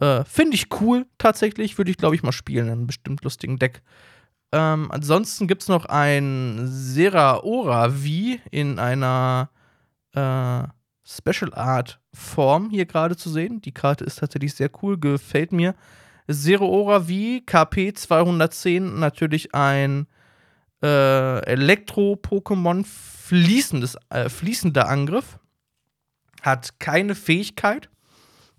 Äh, 0.00 0.24
Finde 0.24 0.56
ich 0.56 0.66
cool, 0.80 1.06
tatsächlich. 1.18 1.78
Würde 1.78 1.90
ich, 1.90 1.96
glaube 1.96 2.14
ich, 2.14 2.22
mal 2.22 2.32
spielen 2.32 2.66
in 2.66 2.72
einem 2.72 2.86
bestimmt 2.86 3.22
lustigen 3.24 3.58
Deck. 3.58 3.82
Ähm, 4.52 4.90
ansonsten 4.90 5.46
gibt 5.46 5.62
es 5.62 5.68
noch 5.68 5.86
ein 5.86 6.60
Seraora 6.66 7.90
V 7.90 8.38
in 8.50 8.78
einer 8.78 9.50
äh, 10.16 10.64
Special 11.04 11.54
Art 11.54 12.00
Form 12.12 12.70
hier 12.70 12.86
gerade 12.86 13.16
zu 13.16 13.30
sehen. 13.30 13.60
Die 13.60 13.72
Karte 13.72 14.04
ist 14.04 14.18
tatsächlich 14.18 14.54
sehr 14.54 14.70
cool, 14.82 14.98
gefällt 14.98 15.52
mir. 15.52 15.74
Zeraora 16.28 17.02
V, 17.02 17.40
KP 17.46 17.92
210, 17.94 18.98
natürlich 18.98 19.54
ein 19.54 20.08
äh, 20.82 21.44
Elektro-Pokémon, 21.44 22.84
äh, 24.10 24.28
fließender 24.28 24.88
Angriff. 24.88 25.38
Hat 26.42 26.80
keine 26.80 27.14
Fähigkeit. 27.14 27.88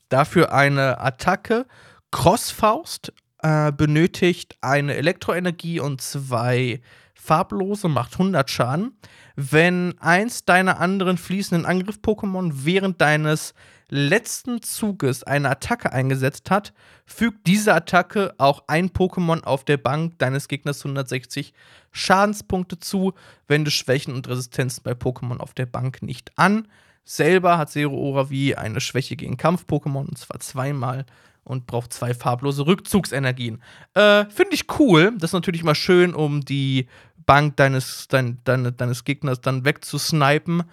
Dafür 0.09 0.53
eine 0.53 1.01
Attacke. 1.01 1.65
Crossfaust 2.11 3.11
äh, 3.43 3.71
benötigt 3.73 4.57
eine 4.61 4.95
Elektroenergie 4.95 5.81
und 5.81 6.01
zwei 6.01 6.81
farblose, 7.13 7.89
macht 7.89 8.13
100 8.13 8.49
Schaden. 8.49 8.97
Wenn 9.39 9.93
eins 9.99 10.45
deiner 10.45 10.79
anderen 10.79 11.19
fließenden 11.19 11.67
Angriff-Pokémon 11.67 12.65
während 12.65 12.99
deines 12.99 13.53
letzten 13.87 14.63
Zuges 14.63 15.23
eine 15.23 15.51
Attacke 15.51 15.93
eingesetzt 15.93 16.49
hat, 16.49 16.73
fügt 17.05 17.45
diese 17.45 17.75
Attacke 17.75 18.33
auch 18.39 18.63
ein 18.65 18.89
Pokémon 18.89 19.43
auf 19.43 19.63
der 19.63 19.77
Bank 19.77 20.17
deines 20.17 20.47
Gegners 20.47 20.83
160 20.83 21.53
Schadenspunkte 21.91 22.79
zu, 22.79 23.13
wenn 23.47 23.63
du 23.63 23.69
Schwächen 23.69 24.15
und 24.15 24.27
Resistenzen 24.27 24.81
bei 24.83 24.93
Pokémon 24.93 25.37
auf 25.37 25.53
der 25.53 25.67
Bank 25.67 26.01
nicht 26.01 26.31
an. 26.35 26.67
Selber 27.05 27.59
hat 27.59 27.69
Zero 27.69 27.95
Oravi 27.95 28.55
eine 28.55 28.81
Schwäche 28.81 29.15
gegen 29.15 29.37
Kampf-Pokémon, 29.37 30.07
und 30.07 30.17
zwar 30.17 30.39
zweimal 30.39 31.05
und 31.43 31.67
braucht 31.67 31.93
zwei 31.93 32.15
farblose 32.15 32.65
Rückzugsenergien. 32.65 33.61
Äh, 33.93 34.25
Finde 34.25 34.55
ich 34.55 34.65
cool. 34.79 35.13
Das 35.17 35.29
ist 35.29 35.33
natürlich 35.33 35.63
mal 35.63 35.75
schön, 35.75 36.13
um 36.13 36.41
die 36.41 36.87
Bank 37.27 37.57
deines, 37.57 38.07
dein, 38.07 38.39
deine, 38.45 38.71
deines 38.71 39.03
Gegners 39.03 39.41
dann 39.41 39.65
wegzusnipen. 39.65 40.63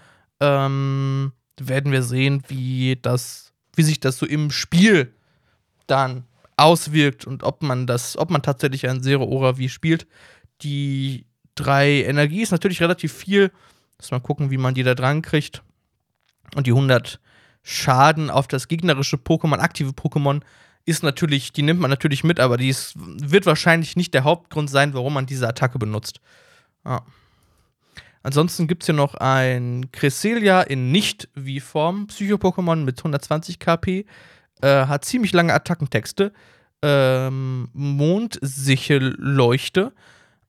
Ähm, 0.41 1.33
werden 1.61 1.93
wir 1.93 2.03
sehen, 2.03 2.43
wie 2.49 2.99
das, 3.01 3.53
wie 3.77 3.83
sich 3.83 4.01
das 4.01 4.17
so 4.17 4.25
im 4.25 4.51
Spiel 4.51 5.13
dann 5.87 6.25
auswirkt 6.57 7.27
und 7.27 7.43
ob 7.43 7.63
man 7.63 7.87
das, 7.87 8.17
ob 8.17 8.31
man 8.31 8.41
tatsächlich 8.41 8.89
ein 8.89 9.03
Zero 9.03 9.25
Ora 9.25 9.59
wie 9.59 9.69
spielt. 9.69 10.07
Die 10.63 11.27
drei 11.55 12.03
Energie 12.05 12.43
ist 12.43 12.53
natürlich 12.53 12.81
relativ 12.81 13.13
viel. 13.13 13.51
Muss 13.99 14.11
mal 14.11 14.21
gucken, 14.21 14.51
wie 14.51 14.59
man 14.59 14.75
die 14.75 14.83
da 14.83 14.95
dran 14.95 15.23
kriegt. 15.23 15.63
Und 16.55 16.67
die 16.67 16.73
100 16.73 17.21
Schaden 17.63 18.31
auf 18.31 18.47
das 18.47 18.69
gegnerische 18.69 19.17
Pokémon, 19.17 19.59
aktive 19.59 19.91
Pokémon, 19.91 20.43
ist 20.87 21.03
natürlich, 21.03 21.53
die 21.53 21.63
nimmt 21.63 21.81
man 21.81 21.91
natürlich 21.91 22.25
mit, 22.25 22.41
aber 22.41 22.57
die 22.57 22.69
ist, 22.69 22.95
wird 22.97 23.47
wahrscheinlich 23.47 23.97
nicht 23.97 24.15
der 24.15 24.25
Hauptgrund 24.25 24.71
sein, 24.71 24.95
warum 24.95 25.15
man 25.15 25.27
diese 25.27 25.49
Attacke 25.49 25.79
benutzt. 25.79 26.21
Ja. 26.85 27.03
Ansonsten 28.23 28.67
gibt 28.67 28.83
es 28.83 28.87
hier 28.87 28.95
noch 28.95 29.15
ein 29.15 29.91
Cresselia 29.93 30.63
in 30.63 30.91
Nicht-Wie-Form, 30.93 32.07
Psycho-Pokémon 32.07 32.85
mit 32.85 32.99
120 32.99 33.59
KP, 33.59 34.07
äh, 34.63 34.87
hat 34.87 35.05
ziemlich 35.05 35.33
lange 35.33 35.53
Attackentexte, 35.53 36.33
ähm, 36.83 37.69
Mondsichelleuchte, 37.73 39.93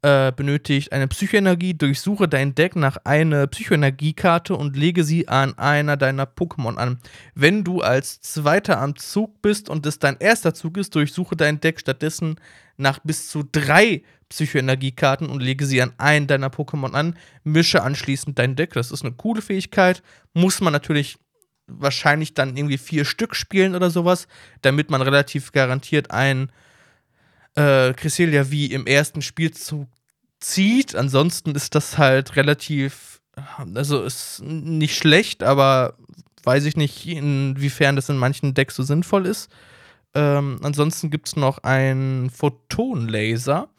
äh, 0.02 0.32
benötigt 0.32 0.92
eine 0.92 1.08
Psychoenergie, 1.08 1.74
durchsuche 1.74 2.28
dein 2.28 2.56
Deck 2.56 2.76
nach 2.76 2.98
einer 3.06 3.48
Psychoenergiekarte 3.48 4.56
und 4.56 4.76
lege 4.76 5.04
sie 5.04 5.28
an 5.28 5.58
einer 5.58 5.98
deiner 5.98 6.26
Pokémon 6.26 6.76
an. 6.76 7.00
Wenn 7.34 7.64
du 7.64 7.82
als 7.82 8.22
Zweiter 8.22 8.80
am 8.80 8.96
Zug 8.96 9.42
bist 9.42 9.70
und 9.70 9.86
es 9.86 10.00
dein 10.00 10.18
erster 10.20 10.54
Zug 10.54 10.78
ist, 10.78 10.96
durchsuche 10.96 11.36
dein 11.36 11.60
Deck 11.60 11.80
stattdessen 11.80 12.36
nach 12.78 13.00
bis 13.00 13.30
zu 13.30 13.44
drei 13.52 14.04
Psychoenergiekarten 14.30 15.30
und 15.30 15.42
lege 15.42 15.66
sie 15.66 15.82
an 15.82 15.94
einen 15.98 16.28
deiner 16.28 16.50
Pokémon 16.50 16.94
an, 16.94 17.18
mische 17.44 17.84
anschließend 17.84 18.38
dein 18.38 18.56
Deck. 18.56 18.74
Das 18.74 18.92
ist 18.92 19.04
eine 19.04 19.14
coole 19.14 19.42
Fähigkeit. 19.42 20.04
Muss 20.34 20.62
man 20.62 20.74
natürlich 20.74 21.18
wahrscheinlich 21.68 22.34
dann 22.34 22.56
irgendwie 22.56 22.78
vier 22.78 23.06
Stück 23.06 23.36
spielen 23.36 23.76
oder 23.76 23.90
sowas, 23.90 24.28
damit 24.62 24.90
man 24.90 25.02
relativ 25.02 25.52
garantiert 25.52 26.12
ein 26.12 26.52
äh, 27.56 27.94
Cresselia 27.94 28.52
wie 28.52 28.68
im 28.68 28.88
ersten 28.88 29.22
Spielzug 29.22 29.88
zieht. 30.40 30.96
Ansonsten 30.96 31.56
ist 31.56 31.76
das 31.76 31.98
halt 31.98 32.36
relativ, 32.36 33.22
also 33.58 34.04
ist 34.04 34.42
nicht 34.44 34.96
schlecht, 34.96 35.44
aber 35.44 35.96
weiß 36.44 36.66
ich 36.66 36.78
nicht, 36.78 37.08
inwiefern 37.08 37.96
das 37.96 38.10
in 38.10 38.18
manchen 38.18 38.54
Decks 38.54 38.76
so 38.76 38.84
sinnvoll 38.84 39.26
ist. 39.26 39.50
Ähm, 40.14 40.60
ansonsten 40.62 41.10
gibt 41.10 41.28
es 41.28 41.36
noch 41.36 41.60
einen 41.60 42.30
Photonlaser 42.30 43.70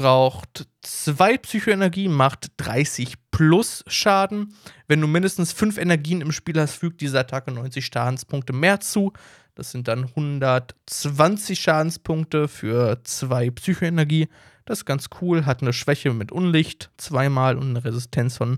braucht 0.00 0.66
zwei 0.80 1.36
Psychoenergie, 1.36 2.08
macht 2.08 2.52
30 2.56 3.16
plus 3.30 3.84
Schaden. 3.86 4.54
Wenn 4.88 5.00
du 5.00 5.06
mindestens 5.06 5.52
fünf 5.52 5.76
Energien 5.76 6.22
im 6.22 6.32
Spiel 6.32 6.58
hast, 6.58 6.76
fügt 6.76 7.02
diese 7.02 7.18
Attacke 7.18 7.52
90 7.52 7.84
Schadenspunkte 7.84 8.54
mehr 8.54 8.80
zu. 8.80 9.12
Das 9.60 9.72
sind 9.72 9.88
dann 9.88 10.04
120 10.04 11.60
Schadenspunkte 11.60 12.48
für 12.48 13.04
zwei 13.04 13.50
Psychoenergie. 13.50 14.30
Das 14.64 14.78
ist 14.78 14.84
ganz 14.86 15.10
cool. 15.20 15.44
Hat 15.44 15.60
eine 15.60 15.74
Schwäche 15.74 16.14
mit 16.14 16.32
Unlicht 16.32 16.90
zweimal 16.96 17.58
und 17.58 17.68
eine 17.68 17.84
Resistenz 17.84 18.38
von 18.38 18.56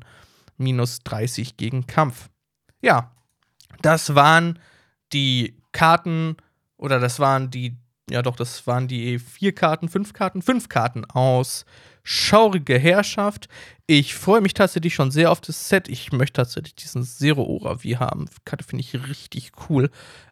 minus 0.59 1.01
30 1.01 1.57
gegen 1.57 1.89
Kampf. 1.89 2.31
Ja, 2.83 3.11
das 3.81 4.15
waren 4.15 4.61
die 5.13 5.57
Karten 5.73 6.37
oder 6.77 7.01
das 7.01 7.19
waren 7.19 7.51
die 7.51 7.77
ja 8.09 8.23
doch, 8.23 8.37
das 8.37 8.69
waren 8.69 8.87
die 8.87 9.19
vier 9.19 9.57
Karten, 9.57 9.89
fünf 9.89 10.13
Karten, 10.13 10.41
fünf 10.41 10.69
Karten 10.69 11.05
aus 11.05 11.65
Schaurige 12.03 12.79
Herrschaft. 12.79 13.49
Ich 13.87 14.15
freue 14.15 14.41
mich 14.41 14.55
tatsächlich 14.55 14.95
schon 14.95 15.11
sehr 15.11 15.31
auf 15.31 15.41
das 15.41 15.69
Set. 15.69 15.89
Ich 15.89 16.13
möchte 16.13 16.35
tatsächlich 16.35 16.75
diesen 16.75 17.05
Zero 17.05 17.43
Ora 17.43 17.83
wie 17.83 17.97
haben. 17.97 18.27
Karte 18.45 18.65
finde 18.65 18.83
ich 18.83 18.95
richtig 19.09 19.53
cool. 19.69 19.91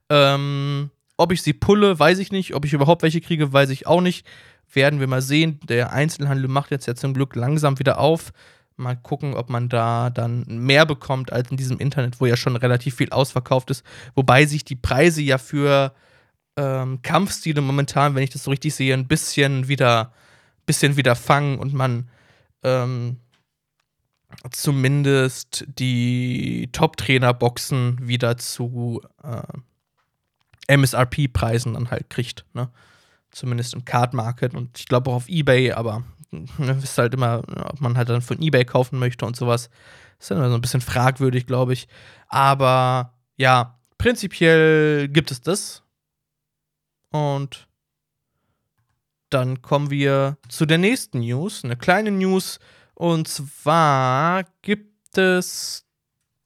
Ähm, 0.09 0.90
ob 1.16 1.33
ich 1.33 1.42
sie 1.42 1.52
pulle, 1.52 1.98
weiß 1.98 2.18
ich 2.18 2.33
nicht. 2.33 2.54
Ob 2.54 2.64
ich 2.64 2.72
überhaupt 2.72 3.02
welche 3.02 3.20
kriege, 3.20 3.52
weiß 3.52 3.70
ich 3.70 3.87
auch 3.87 4.00
nicht. 4.00 4.26
Werden 4.72 5.00
wir 5.00 5.06
mal 5.06 5.22
sehen. 5.22 5.61
Der 5.68 5.92
Einzelhandel 5.92 6.48
macht 6.48 6.70
jetzt 6.70 6.87
ja 6.87 6.94
zum 6.94 7.14
Glück 7.14 7.37
langsam 7.37 7.78
wieder 7.78 7.98
auf. 7.98 8.33
Mal 8.76 8.96
gucken, 8.96 9.35
ob 9.35 9.50
man 9.50 9.68
da 9.68 10.11
dann 10.11 10.44
mehr 10.46 10.87
bekommt 10.87 11.33
als 11.33 11.50
in 11.50 11.56
diesem 11.56 11.78
Internet, 11.78 12.20
wo 12.20 12.26
ja 12.26 12.37
schon 12.37 12.56
relativ 12.56 12.94
viel 12.96 13.11
ausverkauft 13.11 13.70
ist. 13.70 13.85
Wobei 14.14 14.46
sich 14.46 14.64
die 14.64 14.76
Preise 14.76 15.20
ja 15.20 15.37
für 15.37 15.92
ähm, 16.56 17.02
Kampfstile 17.02 17.61
momentan, 17.61 18.14
wenn 18.14 18.22
ich 18.22 18.30
das 18.30 18.44
so 18.44 18.50
richtig 18.50 18.74
sehe, 18.74 18.94
ein 18.94 19.06
bisschen 19.06 19.68
wieder, 19.68 20.12
bisschen 20.66 20.96
wieder 20.96 21.16
fangen 21.16 21.58
und 21.58 21.72
man 21.74 22.08
ähm, 22.62 23.18
zumindest 24.50 25.64
die 25.66 26.68
Top-Trainer-Boxen 26.72 28.06
wieder 28.06 28.36
zu 28.36 29.02
äh, 29.22 30.76
MSRP-Preisen 30.76 31.74
dann 31.74 31.90
halt 31.90 32.10
kriegt. 32.10 32.44
Ne? 32.54 32.70
Zumindest 33.30 33.74
im 33.74 33.84
Card-Market 33.84 34.54
und 34.54 34.78
ich 34.78 34.86
glaube 34.86 35.10
auch 35.10 35.16
auf 35.16 35.28
Ebay, 35.28 35.72
aber 35.72 36.04
ne, 36.30 36.78
ist 36.82 36.98
halt 36.98 37.14
immer, 37.14 37.42
ob 37.64 37.80
man 37.80 37.96
halt 37.96 38.08
dann 38.08 38.22
von 38.22 38.40
Ebay 38.40 38.64
kaufen 38.64 38.98
möchte 38.98 39.26
und 39.26 39.36
sowas. 39.36 39.70
Ist 40.18 40.30
dann 40.30 40.38
immer 40.38 40.50
so 40.50 40.54
ein 40.54 40.60
bisschen 40.60 40.80
fragwürdig, 40.80 41.46
glaube 41.46 41.72
ich. 41.72 41.88
Aber 42.28 43.14
ja, 43.36 43.78
prinzipiell 43.98 45.08
gibt 45.08 45.30
es 45.30 45.40
das. 45.40 45.82
Und 47.10 47.68
dann 49.30 49.62
kommen 49.62 49.90
wir 49.90 50.36
zu 50.48 50.66
der 50.66 50.78
nächsten 50.78 51.20
News. 51.20 51.64
Eine 51.64 51.76
kleine 51.76 52.10
News. 52.10 52.58
Und 52.94 53.28
zwar 53.28 54.44
gibt 54.62 55.16
es. 55.16 55.86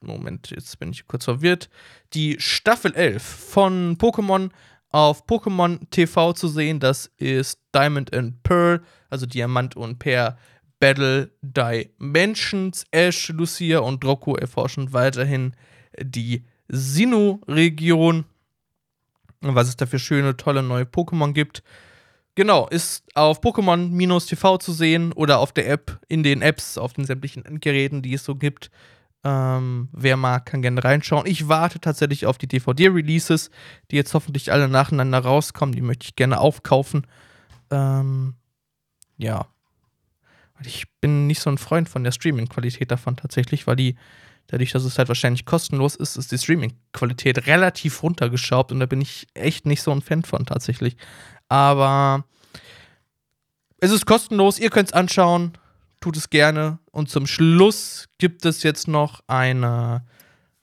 Moment, 0.01 0.51
jetzt 0.51 0.79
bin 0.79 0.91
ich 0.91 1.07
kurz 1.07 1.25
verwirrt. 1.25 1.71
Die 2.13 2.37
Staffel 2.39 2.95
11 2.95 3.23
von 3.23 3.97
Pokémon 3.97 4.51
auf 4.91 5.27
Pokémon 5.27 5.81
TV 5.91 6.35
zu 6.35 6.47
sehen. 6.47 6.79
Das 6.79 7.11
ist 7.17 7.61
Diamond 7.75 8.15
and 8.15 8.43
Pearl, 8.43 8.83
also 9.11 9.27
Diamant 9.27 9.77
und 9.77 9.99
Pearl 9.99 10.37
Battle 10.79 11.31
Dimensions. 11.41 12.85
Ash, 12.91 13.29
Lucia 13.31 13.79
und 13.79 14.05
Droko 14.05 14.37
erforschen 14.37 14.93
weiterhin 14.93 15.57
die 15.99 16.45
Sinnoh-Region. 16.69 18.25
Was 19.41 19.69
es 19.69 19.77
da 19.77 19.87
für 19.87 19.99
schöne, 19.99 20.37
tolle 20.37 20.63
neue 20.63 20.85
Pokémon 20.85 21.33
gibt. 21.33 21.63
Genau, 22.37 22.67
ist 22.69 23.05
auf 23.15 23.41
Pokémon-TV 23.41 24.59
zu 24.59 24.73
sehen 24.73 25.13
oder 25.13 25.39
auf 25.39 25.53
der 25.53 25.69
App, 25.69 26.01
in 26.09 26.25
den 26.25 26.43
Apps, 26.43 26.79
auf 26.79 26.93
den 26.93 27.05
sämtlichen 27.05 27.45
Endgeräten, 27.45 28.03
die 28.03 28.15
es 28.15 28.25
so 28.25 28.35
gibt. 28.35 28.71
Ähm, 29.23 29.89
wer 29.93 30.17
mag, 30.17 30.45
kann 30.45 30.61
gerne 30.61 30.83
reinschauen. 30.83 31.27
Ich 31.27 31.49
warte 31.49 31.81
tatsächlich 31.81 32.27
auf 32.27 32.37
die 32.37 32.49
DVD-Releases, 32.49 33.51
die 33.91 33.97
jetzt 33.97 34.13
hoffentlich 34.15 34.53
alle 34.53 34.69
nacheinander 34.69 35.21
rauskommen. 35.21 35.75
Die 35.75 35.81
möchte 35.81 36.07
ich 36.07 36.17
gerne 36.17 36.41
aufkaufen. 36.41 37.07
Ähm, 37.71 38.35
ja. 39.17 39.47
Ich 40.65 40.87
bin 41.01 41.27
nicht 41.27 41.41
so 41.41 41.51
ein 41.51 41.59
Freund 41.59 41.89
von 41.89 42.05
der 42.05 42.13
Streaming-Qualität 42.13 42.91
davon 42.91 43.17
tatsächlich, 43.17 43.67
weil 43.67 43.77
die, 43.77 43.97
dadurch, 44.47 44.73
dass 44.73 44.85
es 44.85 44.99
halt 44.99 45.09
wahrscheinlich 45.09 45.47
kostenlos 45.47 45.97
ist, 45.97 46.17
ist 46.17 46.33
die 46.33 46.39
Streaming-Qualität 46.39 47.47
relativ 47.47 48.03
runtergeschraubt 48.03 48.73
und 48.73 48.81
da 48.81 48.87
bin 48.87 49.01
ich 49.01 49.27
echt 49.35 49.67
nicht 49.67 49.83
so 49.83 49.91
ein 49.91 50.03
Fan 50.03 50.23
von 50.23 50.47
tatsächlich. 50.47 50.97
Aber 51.49 52.25
es 53.79 53.91
ist 53.91 54.07
kostenlos, 54.07 54.59
ihr 54.59 54.71
könnt 54.71 54.89
es 54.89 54.95
anschauen, 54.95 55.53
tut 56.01 56.17
es 56.17 56.31
gerne. 56.31 56.79
Und 56.91 57.11
zum 57.11 57.27
Schluss 57.27 58.09
gibt 58.19 58.45
es 58.45 58.63
jetzt 58.63 58.89
noch 58.89 59.21
eine 59.27 60.05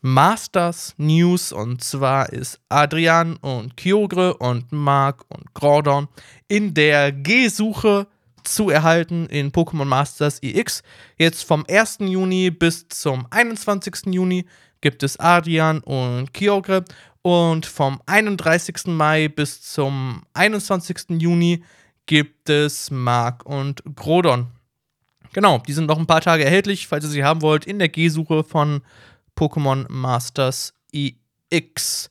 Masters 0.02 0.96
News 0.98 1.52
und 1.52 1.84
zwar 1.84 2.34
ist 2.34 2.60
Adrian 2.70 3.36
und 3.38 3.78
Kyogre 3.78 4.36
und 4.38 4.72
Mark 4.72 5.24
und 5.30 5.54
Gordon 5.54 6.08
in 6.48 6.74
der 6.74 7.12
G-Suche 7.12 8.08
zu 8.44 8.72
erhalten 8.72 9.28
in 9.28 9.52
Pokémon 9.52 9.86
Masters 9.86 10.42
EX. 10.42 10.82
Jetzt 11.18 11.44
vom 11.44 11.64
1. 11.70 12.00
Juni 12.00 12.50
bis 12.50 12.88
zum 12.90 13.28
21. 13.30 14.08
Juni 14.08 14.46
gibt 14.82 15.04
es 15.04 15.20
Adrian 15.20 15.82
und 15.82 16.34
Kyogre 16.34 16.84
und 17.22 17.66
vom 17.66 18.02
31. 18.06 18.88
Mai 18.88 19.28
bis 19.28 19.62
zum 19.62 20.24
21. 20.34 21.22
Juni 21.22 21.64
gibt 22.06 22.50
es 22.50 22.92
Mark 22.92 23.46
und 23.46 23.84
Grodon. 23.96 24.48
Genau, 25.34 25.60
die 25.60 25.74
sind 25.74 25.86
noch 25.86 25.98
ein 25.98 26.08
paar 26.08 26.22
Tage 26.22 26.44
erhältlich, 26.44 26.88
falls 26.88 27.06
ihr 27.06 27.10
sie 27.10 27.24
haben 27.24 27.42
wollt, 27.42 27.66
in 27.66 27.80
der 27.80 27.90
G-Suche 27.90 28.44
von 28.44 28.82
Pokémon 29.38 29.86
Masters 29.90 30.74
EX. 30.92 32.10